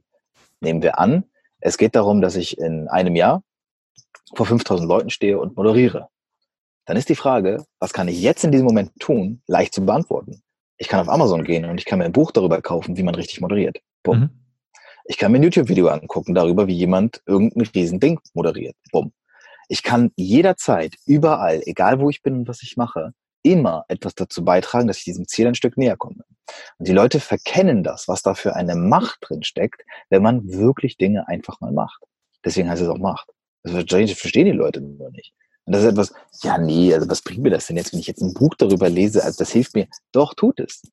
[0.61, 1.25] nehmen wir an,
[1.59, 3.43] es geht darum, dass ich in einem Jahr
[4.35, 6.07] vor 5000 Leuten stehe und moderiere.
[6.85, 10.41] Dann ist die Frage, was kann ich jetzt in diesem Moment tun, leicht zu beantworten.
[10.77, 13.15] Ich kann auf Amazon gehen und ich kann mir ein Buch darüber kaufen, wie man
[13.15, 13.79] richtig moderiert.
[14.03, 14.19] Bumm.
[14.19, 14.29] Mhm.
[15.05, 18.75] Ich kann mir ein YouTube-Video angucken darüber, wie jemand irgendein Riesending moderiert.
[18.91, 19.11] Bumm.
[19.67, 24.45] Ich kann jederzeit, überall, egal wo ich bin und was ich mache, immer etwas dazu
[24.45, 26.23] beitragen, dass ich diesem Ziel ein Stück näher komme.
[26.77, 30.97] Und die Leute verkennen das, was da für eine Macht drin steckt, wenn man wirklich
[30.97, 32.03] Dinge einfach mal macht.
[32.43, 33.29] Deswegen heißt es auch Macht.
[33.63, 35.33] Das verstehen die Leute nur nicht.
[35.65, 38.05] Und das ist etwas, ja, nee, also was bringt mir das denn jetzt, wenn ich
[38.05, 39.87] jetzt ein Buch darüber lese, also das hilft mir.
[40.11, 40.83] Doch, tut es.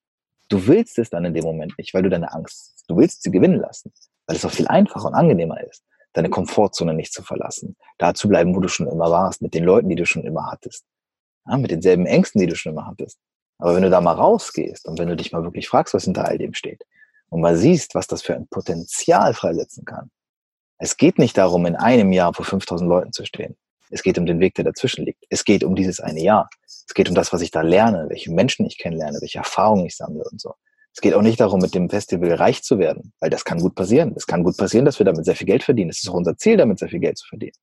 [0.49, 3.31] Du willst es dann in dem Moment nicht, weil du deine Angst, du willst sie
[3.31, 3.93] gewinnen lassen,
[4.27, 5.85] weil es auch viel einfacher und angenehmer ist.
[6.13, 9.65] deine Komfortzone nicht zu verlassen, da zu bleiben, wo du schon immer warst, mit den
[9.65, 10.85] Leuten, die du schon immer hattest,
[11.47, 13.19] ja, mit denselben Ängsten, die du schon immer hattest.
[13.63, 16.27] Aber wenn du da mal rausgehst und wenn du dich mal wirklich fragst, was hinter
[16.27, 16.83] all dem steht
[17.29, 20.11] und mal siehst, was das für ein Potenzial freisetzen kann.
[20.79, 23.57] Es geht nicht darum, in einem Jahr vor 5000 Leuten zu stehen.
[23.89, 25.25] Es geht um den Weg, der dazwischen liegt.
[25.29, 26.51] Es geht um dieses eine Jahr.
[26.67, 29.97] Es geht um das, was ich da lerne, welche Menschen ich kennenlerne, welche Erfahrungen ich
[29.97, 30.55] sammle und so.
[30.93, 33.77] Es geht auch nicht darum, mit dem Festival reich zu werden, weil das kann gut
[33.77, 34.13] passieren.
[34.17, 35.91] Es kann gut passieren, dass wir damit sehr viel Geld verdienen.
[35.91, 37.55] Es ist auch unser Ziel, damit sehr viel Geld zu verdienen.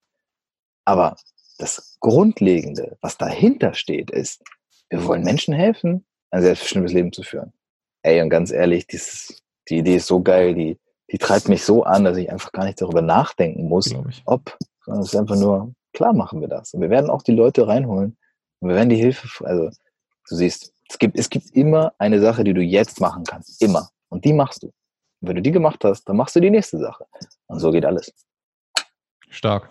[0.85, 1.17] Aber
[1.57, 4.41] das Grundlegende, was dahinter steht, ist,
[4.89, 7.53] wir wollen Menschen helfen, ein selbstbestimmtes Leben zu führen.
[8.03, 10.79] Ey, und ganz ehrlich, dieses, die Idee ist so geil, die,
[11.11, 13.93] die treibt mich so an, dass ich einfach gar nicht darüber nachdenken muss,
[14.25, 16.73] ob, sondern es ist einfach nur, klar machen wir das.
[16.73, 18.17] Und wir werden auch die Leute reinholen
[18.59, 19.69] und wir werden die Hilfe, also
[20.29, 23.61] du siehst, es gibt, es gibt immer eine Sache, die du jetzt machen kannst.
[23.61, 23.89] Immer.
[24.09, 24.67] Und die machst du.
[25.21, 27.05] Und wenn du die gemacht hast, dann machst du die nächste Sache.
[27.47, 28.11] Und so geht alles.
[29.29, 29.69] Stark.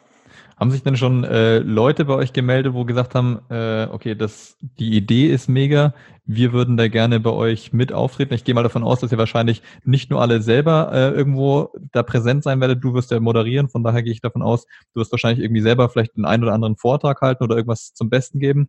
[0.59, 4.57] Haben sich denn schon äh, Leute bei euch gemeldet, wo gesagt haben, äh, okay, das,
[4.61, 8.35] die Idee ist mega, wir würden da gerne bei euch mit auftreten.
[8.35, 12.03] Ich gehe mal davon aus, dass ihr wahrscheinlich nicht nur alle selber äh, irgendwo da
[12.03, 15.13] präsent sein werdet, du wirst ja moderieren, von daher gehe ich davon aus, du wirst
[15.13, 18.69] wahrscheinlich irgendwie selber vielleicht einen ein oder anderen Vortrag halten oder irgendwas zum Besten geben.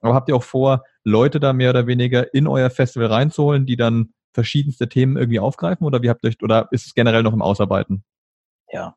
[0.00, 3.76] Aber habt ihr auch vor, Leute da mehr oder weniger in euer Festival reinzuholen, die
[3.76, 7.42] dann verschiedenste Themen irgendwie aufgreifen oder wie habt ihr oder ist es generell noch im
[7.42, 8.04] Ausarbeiten?
[8.72, 8.94] Ja,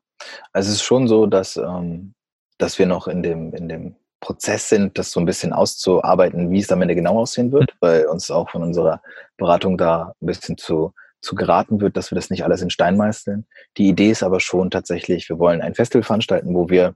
[0.52, 2.14] also es ist schon so, dass, ähm,
[2.58, 6.60] dass wir noch in dem, in dem Prozess sind, das so ein bisschen auszuarbeiten, wie
[6.60, 7.76] es am Ende genau aussehen wird, mhm.
[7.80, 9.02] weil uns auch von unserer
[9.36, 12.96] Beratung da ein bisschen zu, zu geraten wird, dass wir das nicht alles in Stein
[12.96, 13.46] meißeln.
[13.76, 16.94] Die Idee ist aber schon tatsächlich, wir wollen ein Festival veranstalten, wo wir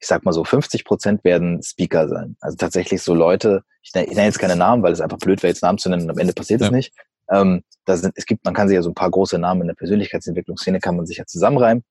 [0.00, 2.36] ich sag mal so, 50 Prozent werden Speaker sein.
[2.40, 5.62] Also tatsächlich so Leute, ich nenne, jetzt keine Namen, weil es einfach blöd wäre, jetzt
[5.62, 6.94] Namen zu nennen, am Ende passiert es nicht.
[7.30, 9.66] Ähm, da sind, es gibt, man kann sich ja so ein paar große Namen in
[9.68, 11.84] der Persönlichkeitsentwicklungsszene, kann man sich ja zusammenreimen.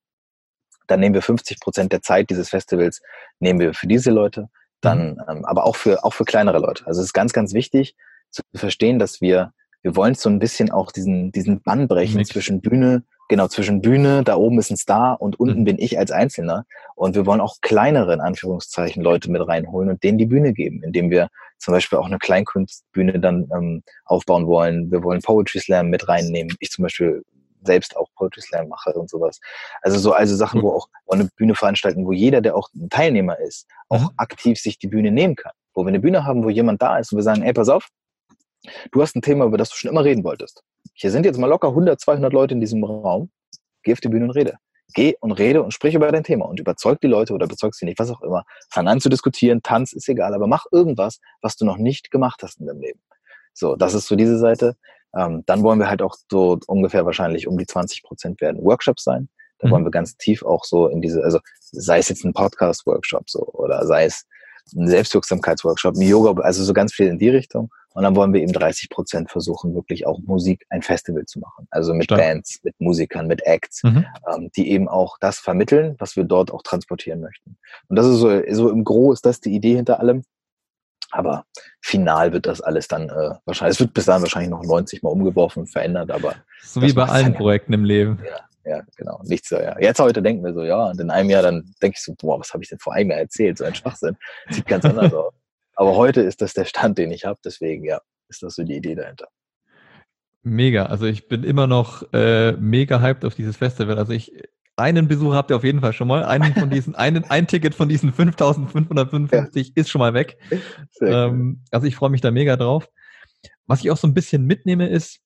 [0.87, 3.01] Dann nehmen wir 50 Prozent der Zeit dieses Festivals,
[3.39, 4.49] nehmen wir für diese Leute,
[4.81, 5.23] dann, mhm.
[5.29, 6.85] ähm, aber auch für, auch für kleinere Leute.
[6.87, 7.95] Also es ist ganz, ganz wichtig
[8.29, 12.29] zu verstehen, dass wir, wir wollen so ein bisschen auch diesen, diesen Bann brechen Mix.
[12.29, 15.65] zwischen Bühne, genau, zwischen Bühne, da oben ist ein Star und unten mhm.
[15.65, 16.65] bin ich als Einzelner.
[16.95, 20.83] Und wir wollen auch kleinere, in Anführungszeichen, Leute mit reinholen und denen die Bühne geben,
[20.83, 24.91] indem wir zum Beispiel auch eine Kleinkunstbühne dann ähm, aufbauen wollen.
[24.91, 26.55] Wir wollen Poetry Slam mit reinnehmen.
[26.59, 27.23] Ich zum Beispiel
[27.67, 29.39] selbst auch Poetry Slam mache und sowas.
[29.83, 32.89] Also so also Sachen, wo auch wo eine Bühne veranstalten, wo jeder, der auch ein
[32.89, 34.09] Teilnehmer ist, auch mhm.
[34.17, 35.51] aktiv sich die Bühne nehmen kann.
[35.75, 37.87] Wo wir eine Bühne haben, wo jemand da ist und wir sagen, ey, pass auf,
[38.91, 40.63] du hast ein Thema, über das du schon immer reden wolltest.
[40.95, 43.29] Hier sind jetzt mal locker 100, 200 Leute in diesem Raum.
[43.83, 44.57] Geh auf die Bühne und rede.
[44.93, 47.85] Geh und rede und sprich über dein Thema und überzeug die Leute oder überzeug sie
[47.85, 48.45] nicht, was auch immer.
[48.69, 52.41] Fang an zu diskutieren, tanz, ist egal, aber mach irgendwas, was du noch nicht gemacht
[52.41, 52.99] hast in deinem Leben.
[53.53, 54.77] So, das ist so diese Seite.
[55.15, 59.03] Ähm, dann wollen wir halt auch so ungefähr wahrscheinlich um die 20 Prozent werden Workshops
[59.03, 59.29] sein.
[59.59, 59.71] Da mhm.
[59.71, 63.45] wollen wir ganz tief auch so in diese, also sei es jetzt ein Podcast-Workshop so
[63.53, 64.25] oder sei es
[64.75, 67.69] ein Selbstwirksamkeitsworkshop, ein Yoga, also so ganz viel in die Richtung.
[67.93, 71.67] Und dann wollen wir eben 30 Prozent versuchen, wirklich auch Musik, ein Festival zu machen.
[71.71, 72.21] Also mit Stark.
[72.21, 74.05] Bands, mit Musikern, mit Acts, mhm.
[74.31, 77.57] ähm, die eben auch das vermitteln, was wir dort auch transportieren möchten.
[77.87, 80.23] Und das ist so, so im Gro ist das die Idee hinter allem.
[81.11, 81.45] Aber
[81.81, 85.09] final wird das alles dann äh, wahrscheinlich, es wird bis dahin wahrscheinlich noch 90 Mal
[85.09, 86.35] umgeworfen und verändert, aber.
[86.61, 88.19] So wie bei allen Projekten im Leben.
[88.25, 89.21] Ja, ja, genau.
[89.23, 89.79] Nichts so, ja.
[89.79, 92.39] Jetzt heute denken wir so, ja, und in einem Jahr dann denke ich so, boah,
[92.39, 93.57] was habe ich denn vor einem Jahr erzählt?
[93.57, 94.17] So ein Schwachsinn.
[94.49, 95.33] Sieht ganz anders aus.
[95.75, 97.39] Aber heute ist das der Stand, den ich habe.
[97.45, 99.29] Deswegen, ja, ist das so die Idee dahinter.
[100.43, 100.87] Mega.
[100.87, 103.97] Also ich bin immer noch äh, mega hyped auf dieses Festival.
[103.97, 104.33] Also ich,
[104.77, 106.23] einen Besuch habt ihr auf jeden Fall schon mal.
[106.23, 109.73] Einen von diesen, einen, ein Ticket von diesen 5555 ja.
[109.75, 110.37] ist schon mal weg.
[111.01, 112.89] Ähm, also ich freue mich da mega drauf.
[113.65, 115.19] Was ich auch so ein bisschen mitnehme, ist,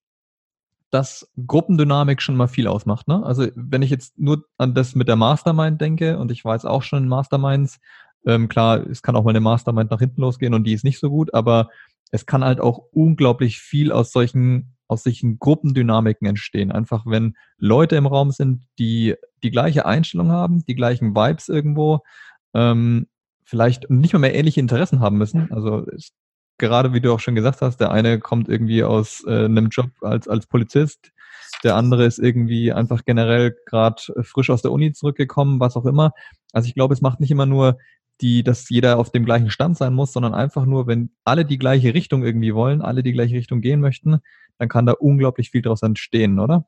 [0.89, 3.07] dass Gruppendynamik schon mal viel ausmacht.
[3.07, 3.23] Ne?
[3.23, 6.65] Also wenn ich jetzt nur an das mit der Mastermind denke, und ich war jetzt
[6.65, 7.79] auch schon in Masterminds,
[8.25, 10.99] ähm, klar, es kann auch mal eine Mastermind nach hinten losgehen und die ist nicht
[10.99, 11.69] so gut, aber
[12.11, 16.71] es kann halt auch unglaublich viel aus solchen, aus solchen Gruppendynamiken entstehen.
[16.71, 22.01] Einfach wenn Leute im Raum sind, die die gleiche Einstellung haben, die gleichen Vibes irgendwo,
[22.53, 23.07] ähm,
[23.45, 25.49] vielleicht nicht mal mehr ähnliche Interessen haben müssen.
[25.51, 26.11] Also es,
[26.57, 29.91] gerade wie du auch schon gesagt hast, der eine kommt irgendwie aus äh, einem Job
[30.01, 31.11] als, als Polizist,
[31.63, 36.11] der andere ist irgendwie einfach generell gerade frisch aus der Uni zurückgekommen, was auch immer.
[36.51, 37.77] Also ich glaube, es macht nicht immer nur
[38.22, 41.57] die, dass jeder auf dem gleichen Stand sein muss, sondern einfach nur, wenn alle die
[41.57, 44.19] gleiche Richtung irgendwie wollen, alle die gleiche Richtung gehen möchten,
[44.57, 46.65] dann kann da unglaublich viel daraus entstehen, oder?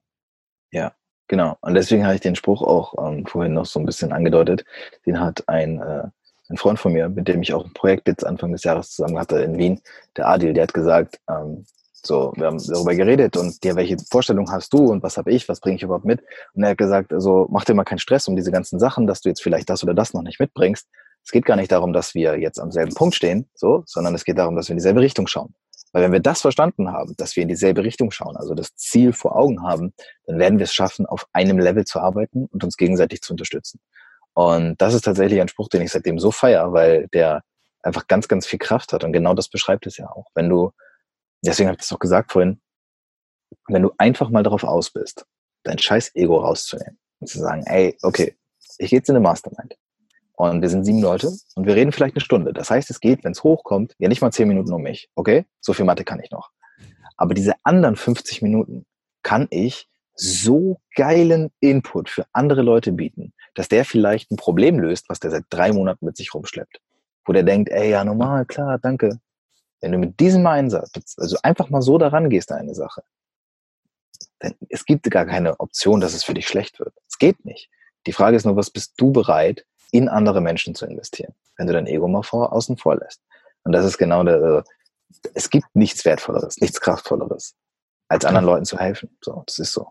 [0.71, 0.93] Ja,
[1.27, 1.57] genau.
[1.61, 4.65] Und deswegen habe ich den Spruch auch ähm, vorhin noch so ein bisschen angedeutet.
[5.05, 6.03] Den hat ein, äh,
[6.49, 9.19] ein Freund von mir, mit dem ich auch ein Projekt jetzt Anfang des Jahres zusammen
[9.19, 9.81] hatte in Wien,
[10.17, 11.65] der Adil, der hat gesagt, ähm,
[12.05, 15.47] So, wir haben darüber geredet und dir, welche Vorstellung hast du und was habe ich,
[15.47, 16.21] was bringe ich überhaupt mit?
[16.53, 19.21] Und er hat gesagt, also mach dir mal keinen Stress um diese ganzen Sachen, dass
[19.21, 20.89] du jetzt vielleicht das oder das noch nicht mitbringst.
[21.23, 24.25] Es geht gar nicht darum, dass wir jetzt am selben Punkt stehen, so, sondern es
[24.25, 25.55] geht darum, dass wir in dieselbe Richtung schauen.
[25.93, 29.13] Weil wenn wir das verstanden haben, dass wir in dieselbe Richtung schauen, also das Ziel
[29.13, 29.93] vor Augen haben,
[30.25, 33.79] dann werden wir es schaffen, auf einem Level zu arbeiten und uns gegenseitig zu unterstützen.
[34.33, 37.43] Und das ist tatsächlich ein Spruch, den ich seitdem so feier, weil der
[37.83, 39.03] einfach ganz, ganz viel Kraft hat.
[39.03, 40.25] Und genau das beschreibt es ja auch.
[40.33, 40.71] Wenn du,
[41.45, 42.59] deswegen habe ich das auch gesagt vorhin,
[43.67, 45.25] wenn du einfach mal darauf aus bist,
[45.63, 48.35] dein scheiß Ego rauszunehmen und zu sagen, ey, okay,
[48.79, 49.75] ich gehe jetzt in eine Mastermind.
[50.51, 52.53] Und wir sind sieben Leute und wir reden vielleicht eine Stunde.
[52.53, 55.09] Das heißt, es geht, wenn es hochkommt, ja nicht mal zehn Minuten um mich.
[55.15, 55.45] Okay?
[55.59, 56.51] So viel Mathe kann ich noch.
[57.17, 58.85] Aber diese anderen 50 Minuten
[59.21, 65.09] kann ich so geilen Input für andere Leute bieten, dass der vielleicht ein Problem löst,
[65.09, 66.79] was der seit drei Monaten mit sich rumschleppt.
[67.25, 69.19] Wo der denkt, ey, ja, normal, klar, danke.
[69.81, 73.03] Wenn du mit diesem Einsatz, also einfach mal so daran gehst an eine Sache,
[74.39, 76.93] dann es gibt gar keine Option, dass es für dich schlecht wird.
[77.07, 77.69] Es geht nicht.
[78.05, 81.73] Die Frage ist nur, was bist du bereit, in andere Menschen zu investieren, wenn du
[81.73, 83.21] dein Ego mal vor, außen vor lässt.
[83.63, 84.63] Und das ist genau der, äh,
[85.35, 87.55] es gibt nichts Wertvolleres, nichts Kraftvolleres,
[88.09, 89.15] als anderen Leuten zu helfen.
[89.21, 89.87] So, das ist so.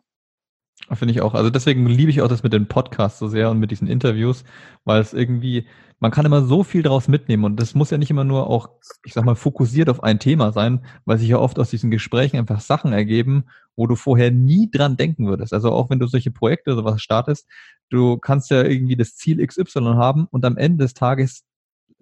[0.92, 1.34] Finde ich auch.
[1.34, 4.42] Also deswegen liebe ich auch das mit den Podcasts so sehr und mit diesen Interviews,
[4.84, 5.68] weil es irgendwie,
[6.00, 8.68] man kann immer so viel daraus mitnehmen und das muss ja nicht immer nur auch,
[9.04, 12.38] ich sag mal, fokussiert auf ein Thema sein, weil sich ja oft aus diesen Gesprächen
[12.38, 13.44] einfach Sachen ergeben,
[13.76, 15.52] wo du vorher nie dran denken würdest.
[15.52, 17.46] Also auch wenn du solche Projekte oder sowas startest,
[17.92, 21.44] du kannst ja irgendwie das Ziel XY haben und am Ende des Tages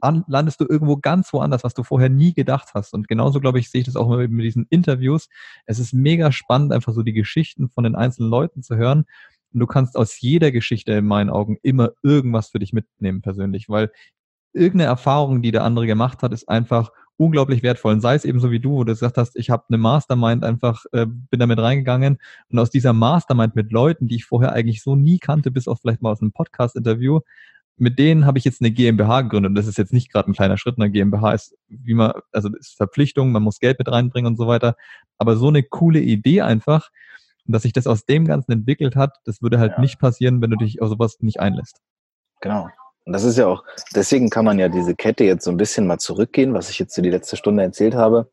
[0.00, 2.94] an, landest du irgendwo ganz woanders, was du vorher nie gedacht hast.
[2.94, 5.28] Und genauso, glaube ich, sehe ich das auch mit, mit diesen Interviews.
[5.66, 9.04] Es ist mega spannend, einfach so die Geschichten von den einzelnen Leuten zu hören.
[9.52, 13.68] Und du kannst aus jeder Geschichte in meinen Augen immer irgendwas für dich mitnehmen persönlich,
[13.68, 13.90] weil
[14.52, 17.92] irgendeine Erfahrung, die der andere gemacht hat, ist einfach unglaublich wertvoll.
[17.92, 20.42] Und sei es eben so wie du, wo du gesagt hast, ich habe eine Mastermind
[20.42, 22.18] einfach, äh, bin damit reingegangen
[22.48, 25.80] und aus dieser Mastermind mit Leuten, die ich vorher eigentlich so nie kannte, bis auf
[25.80, 27.20] vielleicht mal aus einem Podcast-Interview,
[27.76, 29.50] mit denen habe ich jetzt eine GmbH gegründet.
[29.50, 30.76] Und das ist jetzt nicht gerade ein kleiner Schritt.
[30.78, 34.46] Eine GmbH ist, wie man, also ist Verpflichtung, man muss Geld mit reinbringen und so
[34.46, 34.74] weiter.
[35.18, 36.88] Aber so eine coole Idee einfach,
[37.44, 39.80] dass sich das aus dem Ganzen entwickelt hat, das würde halt ja.
[39.80, 41.80] nicht passieren, wenn du dich auf sowas nicht einlässt.
[42.40, 42.68] Genau.
[43.10, 45.84] Und das ist ja auch, deswegen kann man ja diese Kette jetzt so ein bisschen
[45.84, 48.30] mal zurückgehen, was ich jetzt so die letzte Stunde erzählt habe.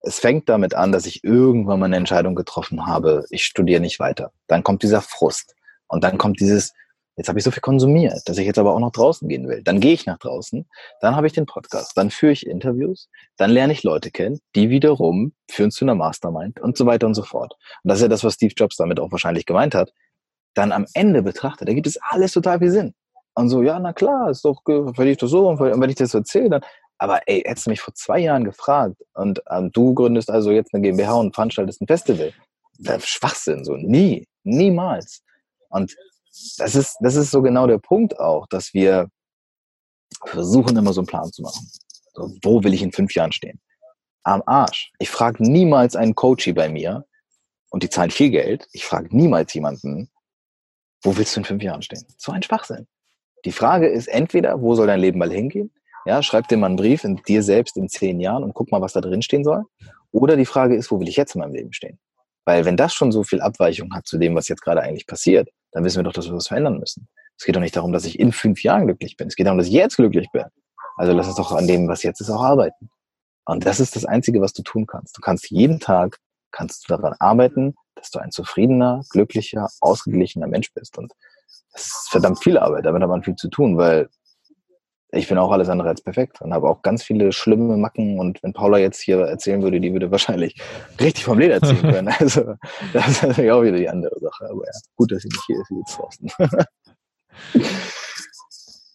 [0.00, 4.00] Es fängt damit an, dass ich irgendwann mal eine Entscheidung getroffen habe, ich studiere nicht
[4.00, 4.32] weiter.
[4.48, 5.54] Dann kommt dieser Frust.
[5.86, 6.72] Und dann kommt dieses,
[7.16, 9.62] Jetzt habe ich so viel konsumiert, dass ich jetzt aber auch noch draußen gehen will.
[9.62, 10.66] Dann gehe ich nach draußen,
[11.00, 14.70] dann habe ich den Podcast, dann führe ich Interviews, dann lerne ich Leute kennen, die
[14.70, 17.54] wiederum führen zu einer Mastermind und so weiter und so fort.
[17.84, 19.92] Und das ist ja das, was Steve Jobs damit auch wahrscheinlich gemeint hat.
[20.54, 22.92] Dann am Ende betrachtet, da gibt es alles total viel Sinn.
[23.38, 26.14] Und so, ja, na klar, ist doch, wenn ich das so und wenn ich das
[26.14, 26.62] erzähle, dann,
[26.98, 30.72] aber ey, hättest du mich vor zwei Jahren gefragt und ähm, du gründest also jetzt
[30.72, 32.32] eine GmbH und veranstaltest ein Festival.
[33.00, 35.22] Schwachsinn, so nie, niemals.
[35.68, 35.94] Und
[36.56, 39.10] das ist, das ist so genau der Punkt auch, dass wir
[40.24, 41.70] versuchen immer so einen Plan zu machen.
[42.14, 43.60] So, wo will ich in fünf Jahren stehen?
[44.22, 44.92] Am Arsch.
[44.98, 47.04] Ich frage niemals einen Coachy bei mir
[47.68, 48.66] und die zahlen viel Geld.
[48.72, 50.10] Ich frage niemals jemanden,
[51.02, 52.06] wo willst du in fünf Jahren stehen?
[52.16, 52.86] So ein Schwachsinn.
[53.46, 55.72] Die Frage ist entweder, wo soll dein Leben mal hingehen?
[56.04, 58.80] Ja, schreib dir mal einen Brief in dir selbst in zehn Jahren und guck mal,
[58.80, 59.62] was da drin stehen soll.
[60.10, 62.00] Oder die Frage ist, wo will ich jetzt in meinem Leben stehen?
[62.44, 65.48] Weil wenn das schon so viel Abweichung hat zu dem, was jetzt gerade eigentlich passiert,
[65.70, 67.06] dann wissen wir doch, dass wir was verändern müssen.
[67.38, 69.28] Es geht doch nicht darum, dass ich in fünf Jahren glücklich bin.
[69.28, 70.46] Es geht darum, dass ich jetzt glücklich bin.
[70.96, 72.90] Also lass uns doch an dem, was jetzt ist, auch arbeiten.
[73.44, 75.16] Und das ist das Einzige, was du tun kannst.
[75.16, 76.18] Du kannst jeden Tag,
[76.50, 80.98] kannst du daran arbeiten, dass du ein zufriedener, glücklicher, ausgeglichener Mensch bist.
[80.98, 81.12] Und
[81.72, 82.86] das ist verdammt viel Arbeit.
[82.86, 84.08] Damit hat man viel zu tun, weil
[85.12, 88.18] ich bin auch alles andere als perfekt und habe auch ganz viele schlimme Macken.
[88.18, 90.60] Und wenn Paula jetzt hier erzählen würde, die würde wahrscheinlich
[91.00, 92.08] richtig vom Leder ziehen können.
[92.08, 92.54] Also
[92.92, 94.50] das ist natürlich auch wieder die andere Sache.
[94.50, 96.30] Aber ja, gut, dass sie nicht hier ist, jetzt draußen.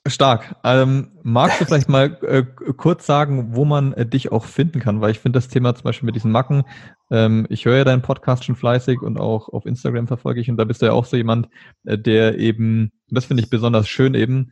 [0.07, 0.55] Stark.
[0.63, 2.43] Ähm, magst du vielleicht mal äh,
[2.73, 5.01] kurz sagen, wo man äh, dich auch finden kann?
[5.01, 6.63] Weil ich finde das Thema zum Beispiel mit diesen Macken,
[7.11, 10.57] ähm, ich höre ja deinen Podcast schon fleißig und auch auf Instagram verfolge ich und
[10.57, 11.49] da bist du ja auch so jemand,
[11.85, 14.51] äh, der eben, das finde ich besonders schön eben,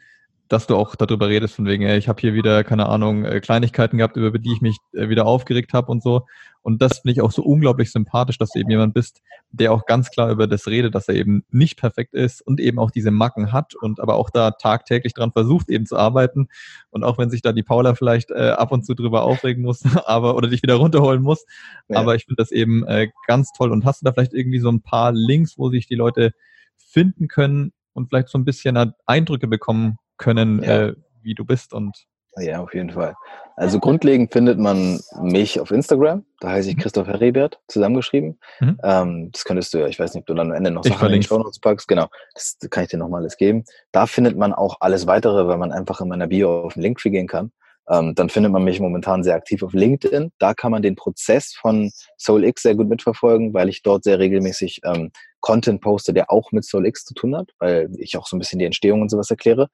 [0.49, 3.39] dass du auch darüber redest, von wegen, ey, ich habe hier wieder, keine Ahnung, äh,
[3.39, 6.25] Kleinigkeiten gehabt, über die ich mich äh, wieder aufgeregt habe und so.
[6.63, 9.21] Und das finde ich auch so unglaublich sympathisch, dass du eben jemand bist,
[9.51, 12.79] der auch ganz klar über das redet, dass er eben nicht perfekt ist und eben
[12.79, 16.49] auch diese Macken hat und aber auch da tagtäglich dran versucht, eben zu arbeiten.
[16.89, 19.83] Und auch wenn sich da die Paula vielleicht äh, ab und zu drüber aufregen muss,
[20.05, 21.45] aber oder dich wieder runterholen muss.
[21.89, 21.99] Ja.
[21.99, 23.71] Aber ich finde das eben äh, ganz toll.
[23.71, 26.33] Und hast du da vielleicht irgendwie so ein paar Links, wo sich die Leute
[26.75, 30.87] finden können und vielleicht so ein bisschen Eindrücke bekommen können, ja.
[30.87, 31.97] äh, wie du bist und
[32.37, 33.15] Ja, auf jeden Fall.
[33.55, 36.23] Also grundlegend findet man mich auf Instagram.
[36.39, 36.81] Da heiße ich mhm.
[36.81, 38.39] Christoph Heribert, zusammengeschrieben.
[38.61, 38.77] Mhm.
[38.83, 41.09] Ähm, das könntest du ja, ich weiß nicht, ob du dann am Ende noch Sachen
[41.09, 41.87] in die Show Notes packst.
[41.87, 43.65] Genau, das kann ich dir nochmal alles geben.
[43.91, 47.09] Da findet man auch alles weitere, weil man einfach in meiner Bio auf den Linktree
[47.09, 47.51] gehen kann.
[47.89, 50.31] Ähm, dann findet man mich momentan sehr aktiv auf LinkedIn.
[50.37, 54.81] Da kann man den Prozess von SoulX sehr gut mitverfolgen, weil ich dort sehr regelmäßig
[54.83, 58.39] ähm, Content poste, der auch mit SoulX zu tun hat, weil ich auch so ein
[58.39, 59.69] bisschen die Entstehung und sowas erkläre.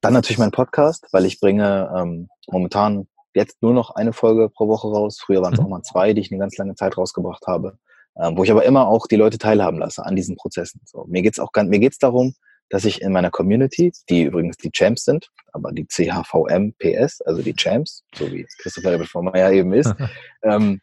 [0.00, 4.68] Dann natürlich mein Podcast, weil ich bringe ähm, momentan jetzt nur noch eine Folge pro
[4.68, 5.18] Woche raus.
[5.20, 5.66] Früher waren es mhm.
[5.66, 7.78] auch mal zwei, die ich eine ganz lange Zeit rausgebracht habe.
[8.18, 10.80] Ähm, wo ich aber immer auch die Leute teilhaben lasse an diesen Prozessen.
[10.84, 12.34] So, mir geht's auch ganz, mir geht's darum,
[12.70, 17.54] dass ich in meiner Community, die übrigens die Champs sind, aber die CHVMPS, also die
[17.54, 19.94] Champs, so wie Christopher von Meyer eben ist,
[20.42, 20.80] ähm,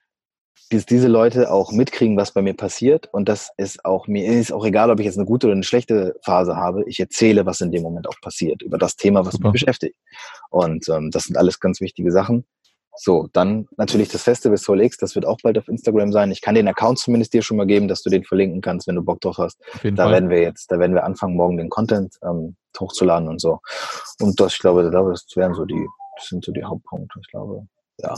[0.70, 4.52] dass diese Leute auch mitkriegen, was bei mir passiert und das ist auch mir ist
[4.52, 6.84] auch egal, ob ich jetzt eine gute oder eine schlechte Phase habe.
[6.88, 9.50] Ich erzähle, was in dem Moment auch passiert über das Thema, was Super.
[9.52, 9.96] mich beschäftigt.
[10.50, 12.46] Und ähm, das sind alles ganz wichtige Sachen.
[12.96, 16.32] So, dann natürlich das Festival Soul X, das wird auch bald auf Instagram sein.
[16.32, 18.96] Ich kann den Account zumindest dir schon mal geben, dass du den verlinken kannst, wenn
[18.96, 19.60] du Bock drauf hast.
[19.84, 20.12] Da Fall.
[20.12, 23.60] werden wir jetzt, da werden wir anfangen, morgen den Content ähm, hochzuladen und so.
[24.20, 25.88] Und das, ich glaube, das wären so die,
[26.18, 27.20] das sind so die Hauptpunkte.
[27.20, 27.68] Ich glaube,
[27.98, 28.16] ja.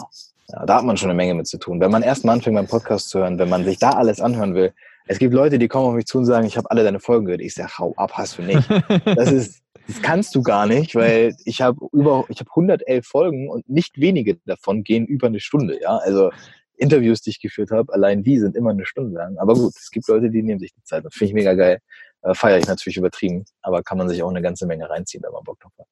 [0.49, 0.65] ja.
[0.65, 1.79] Da hat man schon eine Menge mit zu tun.
[1.79, 4.55] Wenn man erst mal anfängt, meinen Podcast zu hören, wenn man sich da alles anhören
[4.55, 4.73] will,
[5.07, 7.25] es gibt Leute, die kommen auf mich zu und sagen, ich habe alle deine Folgen
[7.25, 7.41] gehört.
[7.41, 8.67] Ich sage, hau ab, hast du nicht.
[9.05, 13.49] Das ist, das kannst du gar nicht, weil ich habe über, ich habe 111 Folgen
[13.49, 15.97] und nicht wenige davon gehen über eine Stunde, ja.
[15.97, 16.31] Also
[16.77, 19.37] Interviews, die ich geführt habe, allein die sind immer eine Stunde lang.
[19.37, 21.05] Aber gut, es gibt Leute, die nehmen sich die Zeit.
[21.05, 21.79] Das finde ich mega geil.
[22.21, 25.31] Äh, Feiere ich natürlich übertrieben, aber kann man sich auch eine ganze Menge reinziehen, wenn
[25.31, 25.87] man Bock drauf hat.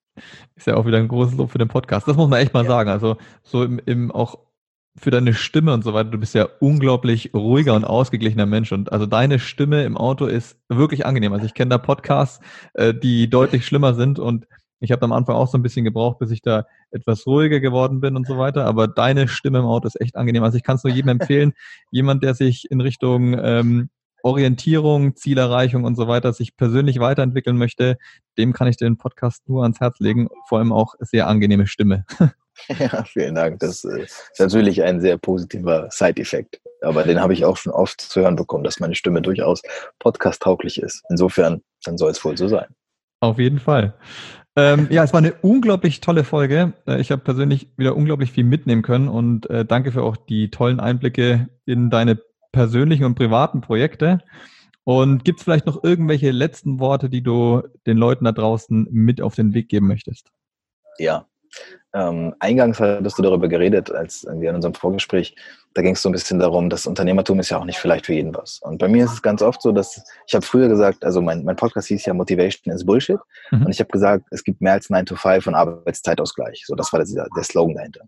[0.55, 2.07] Ist ja auch wieder ein großes Lob für den Podcast.
[2.07, 2.69] Das muss man echt mal ja.
[2.69, 2.89] sagen.
[2.89, 4.39] Also so im, im auch
[4.95, 6.11] für deine Stimme und so weiter.
[6.11, 10.57] Du bist ja unglaublich ruhiger und ausgeglichener Mensch und also deine Stimme im Auto ist
[10.69, 11.33] wirklich angenehm.
[11.33, 12.39] Also ich kenne da Podcasts,
[12.73, 14.45] äh, die deutlich schlimmer sind und
[14.79, 18.01] ich habe am Anfang auch so ein bisschen gebraucht, bis ich da etwas ruhiger geworden
[18.01, 18.65] bin und so weiter.
[18.65, 20.43] Aber deine Stimme im Auto ist echt angenehm.
[20.43, 21.53] Also ich kann es nur jedem empfehlen,
[21.89, 23.89] jemand, der sich in Richtung ähm,
[24.23, 27.97] Orientierung, Zielerreichung und so weiter sich persönlich weiterentwickeln möchte,
[28.37, 30.27] dem kann ich den Podcast nur ans Herz legen.
[30.47, 32.05] Vor allem auch sehr angenehme Stimme.
[32.79, 33.59] Ja, vielen Dank.
[33.59, 36.61] Das äh, ist natürlich ein sehr positiver Side-Effekt.
[36.81, 39.61] Aber den habe ich auch schon oft zu hören bekommen, dass meine Stimme durchaus
[39.99, 41.03] podcast-tauglich ist.
[41.09, 42.67] Insofern, dann soll es wohl so sein.
[43.19, 43.93] Auf jeden Fall.
[44.55, 46.73] Ähm, ja, es war eine unglaublich tolle Folge.
[46.87, 50.51] Äh, ich habe persönlich wieder unglaublich viel mitnehmen können und äh, danke für auch die
[50.51, 52.19] tollen Einblicke in deine
[52.51, 54.19] persönlichen und privaten Projekte.
[54.83, 59.21] Und gibt es vielleicht noch irgendwelche letzten Worte, die du den Leuten da draußen mit
[59.21, 60.29] auf den Weg geben möchtest?
[60.99, 61.25] Ja,
[61.93, 65.35] ähm, eingangs hattest du darüber geredet, als wir in unserem Vorgespräch,
[65.75, 68.13] da ging es so ein bisschen darum, dass Unternehmertum ist ja auch nicht vielleicht für
[68.13, 68.59] jeden was.
[68.59, 71.43] Und bei mir ist es ganz oft so, dass ich habe früher gesagt, also mein,
[71.43, 73.19] mein Podcast hieß ja Motivation is Bullshit.
[73.51, 73.65] Mhm.
[73.65, 76.63] Und ich habe gesagt, es gibt mehr als 9 to 5 und Arbeitszeitausgleich.
[76.65, 78.01] So, das war der, der Slogan dahinter.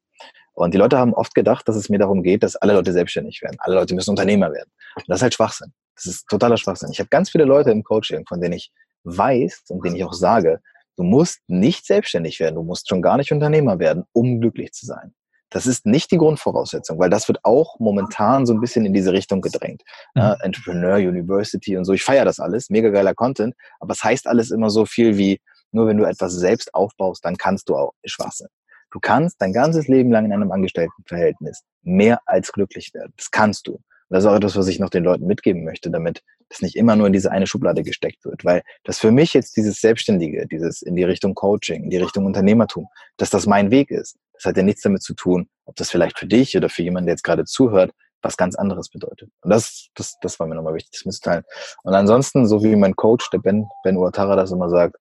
[0.53, 3.41] Und die Leute haben oft gedacht, dass es mir darum geht, dass alle Leute selbstständig
[3.41, 3.57] werden.
[3.59, 4.71] Alle Leute müssen Unternehmer werden.
[4.95, 5.73] Und das ist halt Schwachsinn.
[5.95, 6.89] Das ist totaler Schwachsinn.
[6.91, 8.71] Ich habe ganz viele Leute im Coaching, von denen ich
[9.03, 10.61] weiß und denen ich auch sage,
[10.95, 14.85] Du musst nicht selbstständig werden, du musst schon gar nicht Unternehmer werden, um glücklich zu
[14.85, 15.13] sein.
[15.49, 19.13] Das ist nicht die Grundvoraussetzung, weil das wird auch momentan so ein bisschen in diese
[19.13, 19.83] Richtung gedrängt.
[20.13, 20.21] Mhm.
[20.21, 21.93] Ja, Entrepreneur University und so.
[21.93, 25.39] Ich feiere das alles, mega geiler Content, aber es heißt alles immer so viel wie,
[25.71, 28.47] nur wenn du etwas selbst aufbaust, dann kannst du auch Schwachsinn.
[28.91, 33.13] Du kannst dein ganzes Leben lang in einem Angestelltenverhältnis mehr als glücklich werden.
[33.17, 33.79] Das kannst du.
[34.10, 36.95] Das ist auch etwas, was ich noch den Leuten mitgeben möchte, damit das nicht immer
[36.95, 38.45] nur in diese eine Schublade gesteckt wird.
[38.45, 42.26] Weil das für mich jetzt dieses Selbstständige, dieses in die Richtung Coaching, in die Richtung
[42.26, 42.88] Unternehmertum,
[43.18, 44.18] dass das mein Weg ist.
[44.34, 47.08] Das hat ja nichts damit zu tun, ob das vielleicht für dich oder für jemanden,
[47.08, 47.91] der jetzt gerade zuhört,
[48.22, 49.30] was ganz anderes bedeutet.
[49.41, 51.43] Und das, das, das war mir nochmal wichtig, das mitzuteilen.
[51.84, 54.95] Und ansonsten, so wie mein Coach, der Ben, Ben Uatara, das immer sagt,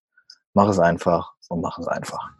[0.53, 2.31] mach es einfach und mach es einfach.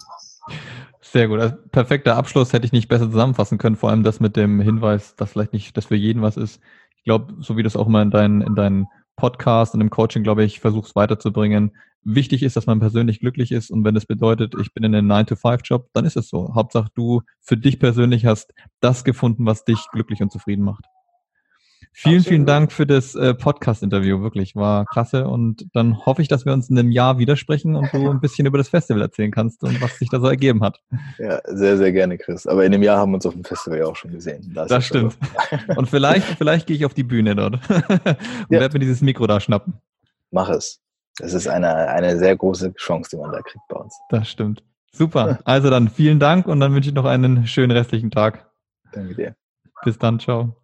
[1.01, 1.40] Sehr gut.
[1.40, 3.76] Also, perfekter Abschluss hätte ich nicht besser zusammenfassen können.
[3.76, 6.61] Vor allem das mit dem Hinweis, dass vielleicht nicht das für jeden was ist.
[6.97, 8.86] Ich glaube, so wie das auch immer in deinen, in deinen
[9.16, 11.72] Podcast und im Coaching, glaube ich, versuchst weiterzubringen.
[12.03, 15.11] Wichtig ist, dass man persönlich glücklich ist und wenn es bedeutet, ich bin in einem
[15.11, 16.55] 9-to-5-Job, dann ist es so.
[16.55, 20.84] Hauptsache du für dich persönlich hast das gefunden, was dich glücklich und zufrieden macht.
[21.97, 22.28] Vielen, Absolut.
[22.28, 24.20] vielen Dank für das äh, Podcast-Interview.
[24.20, 25.28] Wirklich, war klasse.
[25.28, 28.47] Und dann hoffe ich, dass wir uns in einem Jahr widersprechen und du ein bisschen
[28.47, 30.80] über das Festival erzählen kannst und was sich da so ergeben hat.
[31.18, 32.49] Ja, sehr, sehr gerne, Chris.
[32.49, 34.51] Aber in einem Jahr haben wir uns auf dem Festival ja auch schon gesehen.
[34.53, 35.16] Das, das stimmt.
[35.76, 38.59] und vielleicht, vielleicht gehe ich auf die Bühne dort und ja.
[38.59, 39.74] werde mir dieses Mikro da schnappen.
[40.32, 40.80] Mach es.
[41.18, 43.95] Das ist eine, eine sehr große Chance, die man da kriegt bei uns.
[44.09, 44.64] Das stimmt.
[44.90, 45.38] Super.
[45.45, 48.51] Also dann vielen Dank und dann wünsche ich noch einen schönen restlichen Tag.
[48.92, 49.36] Danke dir.
[49.84, 50.18] Bis dann.
[50.18, 50.64] Ciao.